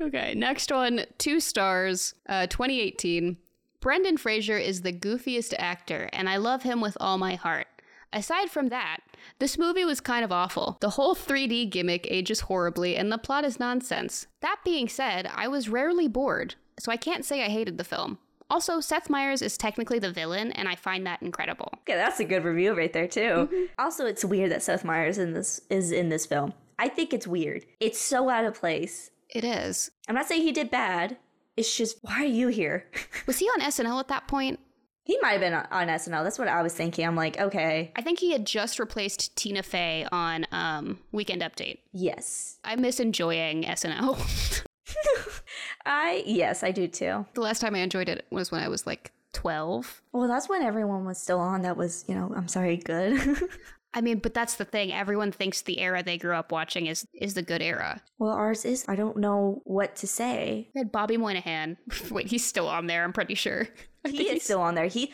[0.00, 3.36] Okay, next one, two stars, uh, 2018.
[3.80, 7.66] Brendan Fraser is the goofiest actor, and I love him with all my heart.
[8.12, 8.98] Aside from that,
[9.38, 10.78] this movie was kind of awful.
[10.80, 14.26] The whole 3D gimmick ages horribly, and the plot is nonsense.
[14.40, 18.18] That being said, I was rarely bored, so I can't say I hated the film.
[18.48, 21.72] Also, Seth Meyers is technically the villain, and I find that incredible.
[21.80, 23.20] Okay, that's a good review right there too.
[23.20, 23.64] Mm-hmm.
[23.78, 26.52] Also, it's weird that Seth Meyers in this is in this film.
[26.78, 27.66] I think it's weird.
[27.80, 29.10] It's so out of place.
[29.30, 29.90] It is.
[30.08, 31.16] I'm not saying he did bad.
[31.56, 32.86] It's just why are you here?
[33.26, 34.60] Was he on SNL at that point?
[35.06, 36.24] He might have been on, SNL.
[36.24, 37.06] That's what I was thinking.
[37.06, 41.78] I'm like, okay, I think he had just replaced Tina Fey on um, Weekend Update.
[41.92, 42.58] yes.
[42.64, 44.62] I miss enjoying SNL.
[45.86, 47.24] I yes, I do too.
[47.34, 50.02] the last time I enjoyed it was when I was like 12.
[50.12, 51.62] Well, that's when everyone was still on.
[51.62, 53.38] That was, you know, I'm sorry, good.
[53.94, 54.92] I mean, but that's the thing.
[54.92, 58.02] Everyone thinks the era they grew up watching is is the good era.
[58.18, 58.84] well, ours is.
[58.88, 60.68] I don't know what to say.
[60.74, 61.78] We had Bobby Moynihan.
[62.10, 63.04] Wait, he's still on there.
[63.04, 63.68] I'm pretty sure.
[64.10, 64.86] He is he's- still on there.
[64.86, 65.12] He,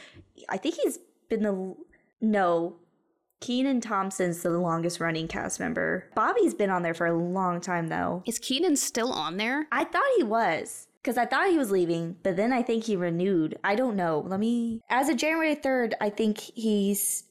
[0.48, 1.74] I think he's been the
[2.20, 2.76] no.
[3.40, 6.09] Kenan Thompson's the longest running cast member.
[6.14, 8.22] Bobby's been on there for a long time though.
[8.24, 9.66] Is Kenan still on there?
[9.72, 10.87] I thought he was.
[11.02, 13.59] Because I thought he was leaving, but then I think he renewed.
[13.64, 14.22] I don't know.
[14.24, 14.81] Let me.
[14.88, 17.24] As of January 3rd, I think he's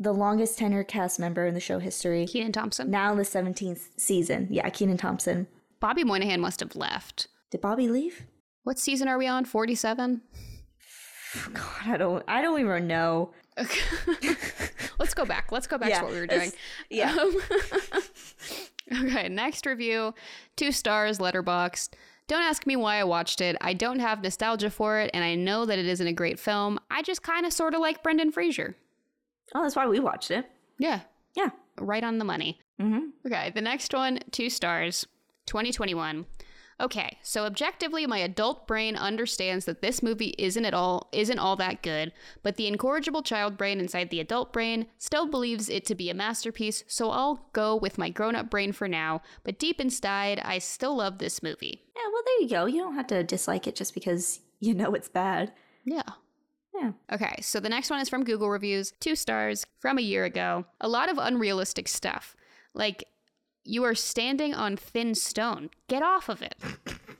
[0.00, 2.26] the longest tenured cast member in the show history.
[2.26, 2.90] Kenan Thompson.
[2.90, 4.48] Now in the 17th season.
[4.50, 5.46] Yeah, Kenan Thompson.
[5.80, 7.28] Bobby Moynihan must have left.
[7.50, 8.24] Did Bobby leave?
[8.64, 9.44] What season are we on?
[9.44, 10.22] 47.
[11.52, 12.24] God, I don't.
[12.28, 13.30] I don't even know.
[13.58, 13.80] Okay.
[14.98, 15.50] Let's go back.
[15.52, 16.52] Let's go back Yeah, to what we were doing.
[16.90, 17.12] yeah.
[17.12, 17.36] Um,
[19.04, 20.14] okay, next review.
[20.56, 21.90] Two stars, Letterboxd.
[22.28, 23.56] Don't ask me why I watched it.
[23.60, 26.78] I don't have nostalgia for it, and I know that it isn't a great film.
[26.90, 28.76] I just kind of sort of like Brendan Fraser.
[29.54, 30.46] Oh, that's why we watched it.
[30.78, 31.00] Yeah,
[31.34, 31.50] Yeah.
[31.80, 32.60] right on the money.
[32.80, 33.06] Mm-hmm.
[33.26, 35.06] Okay, the next one, two stars,
[35.46, 36.26] 2021.
[36.80, 41.56] Okay, so objectively my adult brain understands that this movie isn't at all isn't all
[41.56, 42.12] that good,
[42.44, 46.14] but the incorrigible child brain inside the adult brain still believes it to be a
[46.14, 50.96] masterpiece, so I'll go with my grown-up brain for now, but deep inside I still
[50.96, 51.82] love this movie.
[51.96, 52.66] Yeah, well, there you go.
[52.66, 55.52] You don't have to dislike it just because you know it's bad.
[55.84, 56.02] Yeah.
[56.74, 56.92] Yeah.
[57.12, 60.64] Okay, so the next one is from Google Reviews, two stars from a year ago.
[60.80, 62.36] A lot of unrealistic stuff.
[62.72, 63.04] Like,
[63.68, 65.68] you are standing on thin stone.
[65.88, 66.54] Get off of it.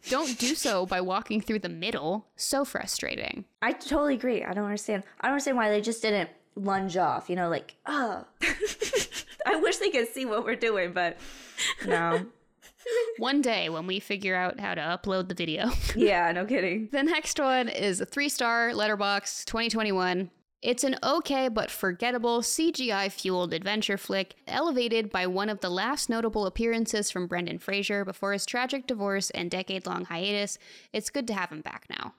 [0.08, 2.26] Don't do so by walking through the middle.
[2.36, 3.44] So frustrating.
[3.60, 4.42] I totally agree.
[4.42, 5.02] I don't understand.
[5.20, 7.28] I don't understand why they just didn't lunge off.
[7.28, 8.24] You know, like, oh.
[9.46, 11.18] I wish they could see what we're doing, but
[11.86, 12.26] no.
[13.18, 15.70] One day when we figure out how to upload the video.
[15.94, 16.88] yeah, no kidding.
[16.92, 20.30] The next one is a three star Letterboxd 2021.
[20.60, 26.10] It's an okay but forgettable CGI fueled adventure flick, elevated by one of the last
[26.10, 30.58] notable appearances from Brendan Fraser before his tragic divorce and decade long hiatus.
[30.92, 32.14] It's good to have him back now.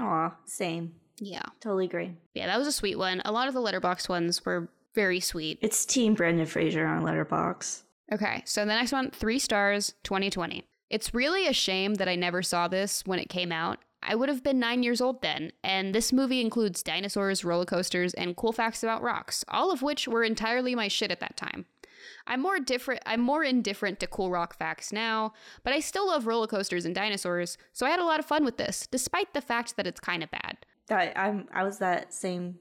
[0.00, 0.94] Aw, same.
[1.18, 1.42] Yeah.
[1.60, 2.16] Totally agree.
[2.34, 3.20] Yeah, that was a sweet one.
[3.26, 5.58] A lot of the Letterboxd ones were very sweet.
[5.60, 7.82] It's Team Brendan Fraser on Letterboxd.
[8.10, 10.64] Okay, so the next one, three stars, 2020.
[10.88, 13.78] It's really a shame that I never saw this when it came out.
[14.02, 18.14] I would have been nine years old then, and this movie includes dinosaurs, roller coasters,
[18.14, 21.66] and cool facts about rocks, all of which were entirely my shit at that time.
[22.26, 25.32] I'm more different I'm more indifferent to cool rock facts now,
[25.62, 28.44] but I still love roller coasters and dinosaurs, so I had a lot of fun
[28.44, 30.58] with this, despite the fact that it's kind of bad.
[30.90, 32.56] I, I'm I was that same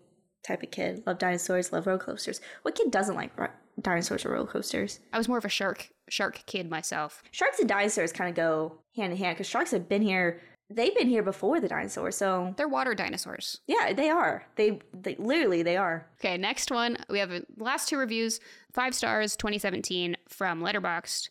[0.46, 1.04] type of kid.
[1.06, 2.42] Love dinosaurs, love roller coasters.
[2.62, 3.48] What kid doesn't like ro-
[3.82, 5.00] dinosaurs or roller coasters?
[5.14, 7.24] I was more of a shark shark kid myself.
[7.32, 10.42] Sharks and dinosaurs kind of go hand in hand because sharks have been here.
[10.76, 13.62] They've been here before the dinosaurs, so They're water dinosaurs.
[13.68, 14.46] yeah, they are.
[14.56, 16.08] They, they literally they are.
[16.20, 16.98] Okay, next one.
[17.10, 18.40] We have a, last two reviews.
[18.72, 21.30] Five stars, 2017 from Letterboxd.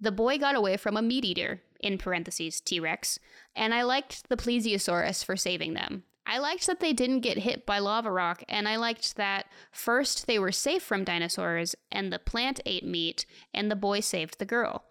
[0.00, 3.18] The boy got away from a meat eater, in parentheses, T Rex,
[3.54, 6.04] and I liked the plesiosaurus for saving them.
[6.26, 10.26] I liked that they didn't get hit by lava rock, and I liked that first
[10.26, 14.44] they were safe from dinosaurs, and the plant ate meat, and the boy saved the
[14.44, 14.84] girl.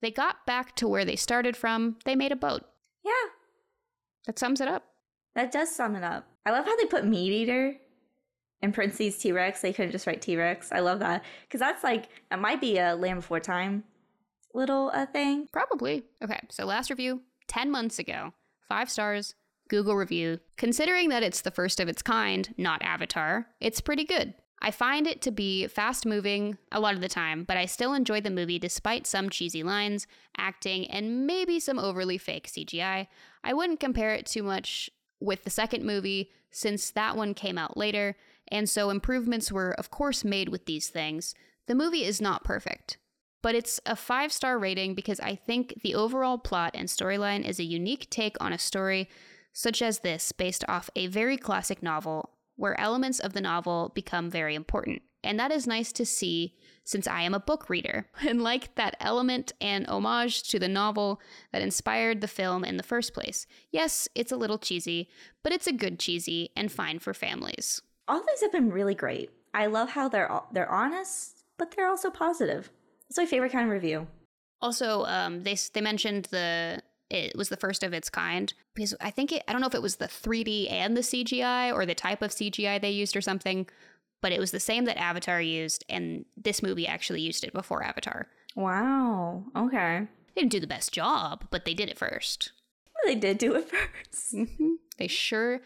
[0.00, 2.64] They got back to where they started from, they made a boat.
[4.26, 4.84] That sums it up.
[5.34, 6.26] that does sum it up.
[6.46, 7.76] I love how they put meat eater
[8.60, 9.60] in parentheses T Rex.
[9.60, 10.70] They couldn't just write T Rex.
[10.72, 13.84] I love that because that's like it might be a Land Before Time
[14.54, 15.48] little uh, thing.
[15.52, 16.04] Probably.
[16.22, 18.32] Okay, so last review 10 months ago.
[18.68, 19.34] Five stars,
[19.68, 20.38] Google review.
[20.56, 24.34] Considering that it's the first of its kind, not Avatar, it's pretty good.
[24.64, 27.94] I find it to be fast moving a lot of the time, but I still
[27.94, 30.06] enjoy the movie despite some cheesy lines,
[30.36, 33.08] acting, and maybe some overly fake CGI.
[33.42, 34.88] I wouldn't compare it too much
[35.18, 38.14] with the second movie since that one came out later,
[38.48, 41.34] and so improvements were, of course, made with these things.
[41.66, 42.98] The movie is not perfect,
[43.42, 47.58] but it's a five star rating because I think the overall plot and storyline is
[47.58, 49.08] a unique take on a story
[49.52, 52.30] such as this based off a very classic novel
[52.62, 55.02] where elements of the novel become very important.
[55.24, 56.54] And that is nice to see
[56.84, 61.20] since I am a book reader and like that element and homage to the novel
[61.52, 63.48] that inspired the film in the first place.
[63.72, 65.08] Yes, it's a little cheesy,
[65.42, 67.82] but it's a good cheesy and fine for families.
[68.06, 69.30] All these have been really great.
[69.52, 72.70] I love how they're they're honest, but they're also positive.
[73.08, 74.06] It's my favorite kind of review.
[74.60, 76.80] Also, um, they they mentioned the
[77.12, 79.74] it was the first of its kind because I think it I don't know if
[79.74, 83.20] it was the 3D and the CGI or the type of CGI they used or
[83.20, 83.68] something,
[84.20, 87.82] but it was the same that Avatar used, and this movie actually used it before
[87.82, 88.28] Avatar.
[88.56, 89.44] Wow.
[89.56, 90.06] Okay.
[90.34, 92.52] They didn't do the best job, but they did it first.
[93.04, 93.68] They did do it
[94.12, 94.32] first.
[94.32, 95.60] hmm They sure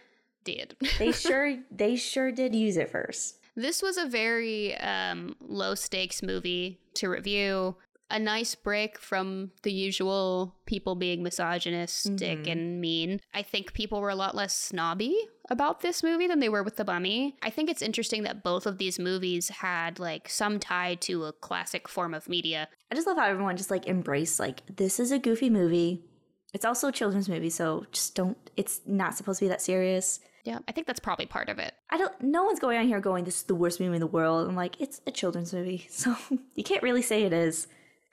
[0.44, 0.76] did.
[0.98, 3.38] they sure they sure did use it first.
[3.54, 7.76] This was a very um, low stakes movie to review.
[8.08, 12.50] A nice break from the usual people being misogynistic Mhm.
[12.52, 13.20] and mean.
[13.34, 15.16] I think people were a lot less snobby
[15.50, 17.36] about this movie than they were with The Mummy.
[17.42, 21.32] I think it's interesting that both of these movies had like some tie to a
[21.32, 22.68] classic form of media.
[22.90, 26.04] I just love how everyone just like embraced like this is a goofy movie.
[26.54, 30.20] It's also a children's movie, so just don't it's not supposed to be that serious.
[30.44, 31.74] Yeah, I think that's probably part of it.
[31.90, 34.06] I don't no one's going on here going this is the worst movie in the
[34.06, 34.48] world.
[34.48, 35.86] I'm like it's a children's movie.
[35.90, 36.16] So
[36.54, 37.66] you can't really say it is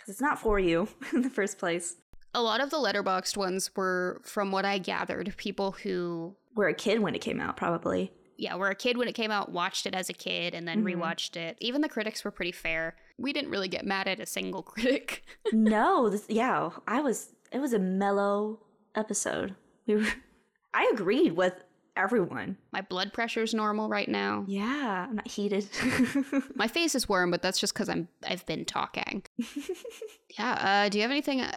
[0.06, 1.98] cuz it's not for you in the first place.
[2.36, 6.74] A lot of the Letterboxd ones were, from what I gathered, people who We're a
[6.74, 8.12] kid when it came out probably.
[8.38, 10.84] yeah, were a kid when it came out, watched it as a kid, and then
[10.84, 10.96] Mhm.
[10.96, 11.56] rewatched it.
[11.62, 12.96] Even the critics were pretty fair.
[13.20, 15.24] We didn't really get mad at a single critic.
[15.52, 17.30] no, this, yeah, I was.
[17.52, 18.60] It was a mellow
[18.96, 19.56] episode.
[19.86, 20.08] We were.
[20.74, 21.64] I agreed with
[21.96, 22.58] everyone.
[22.72, 24.46] My blood pressure's normal right now.
[24.48, 25.68] Yeah, I'm not heated.
[26.56, 29.24] My face is warm, but that's just because I'm I've been talking.
[30.38, 30.84] yeah.
[30.86, 31.42] Uh, do you have anything?
[31.42, 31.56] Uh,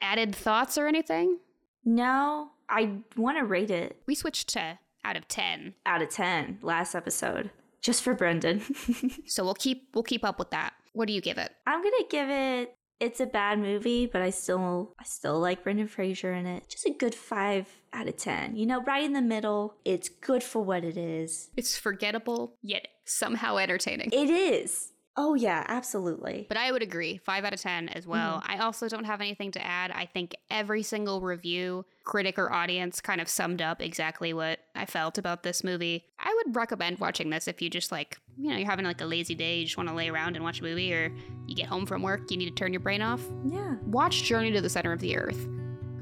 [0.00, 1.38] added thoughts or anything?
[1.84, 5.74] No, I want to rate it We switched to out of 10.
[5.84, 7.50] out of 10 last episode
[7.82, 8.62] just for Brendan.
[9.26, 10.72] So we'll keep we'll keep up with that.
[10.94, 11.52] What do you give it?
[11.66, 15.64] I'm going to give it it's a bad movie, but I still I still like
[15.64, 16.68] Brendan Fraser in it.
[16.68, 18.56] Just a good 5 out of 10.
[18.56, 19.76] You know, right in the middle.
[19.84, 21.50] It's good for what it is.
[21.56, 24.10] It's forgettable yet somehow entertaining.
[24.12, 24.92] It is.
[25.16, 26.46] Oh yeah, absolutely.
[26.48, 28.40] But I would agree, five out of 10 as well.
[28.40, 28.52] Mm-hmm.
[28.52, 29.92] I also don't have anything to add.
[29.92, 34.86] I think every single review, critic or audience, kind of summed up exactly what I
[34.86, 36.04] felt about this movie.
[36.18, 39.06] I would recommend watching this if you just like, you know, you're having like a
[39.06, 41.12] lazy day, you just want to lay around and watch a movie, or
[41.46, 43.22] you get home from work, you need to turn your brain off.
[43.44, 43.76] Yeah.
[43.86, 45.46] Watch Journey to the Center of the Earth.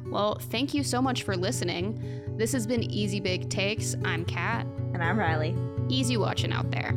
[0.06, 2.36] Well, thank you so much for listening.
[2.38, 3.94] This has been Easy Big Takes.
[4.04, 4.66] I'm Kat.
[4.94, 5.54] And I'm Ryley.
[5.90, 6.94] Easy watching out there.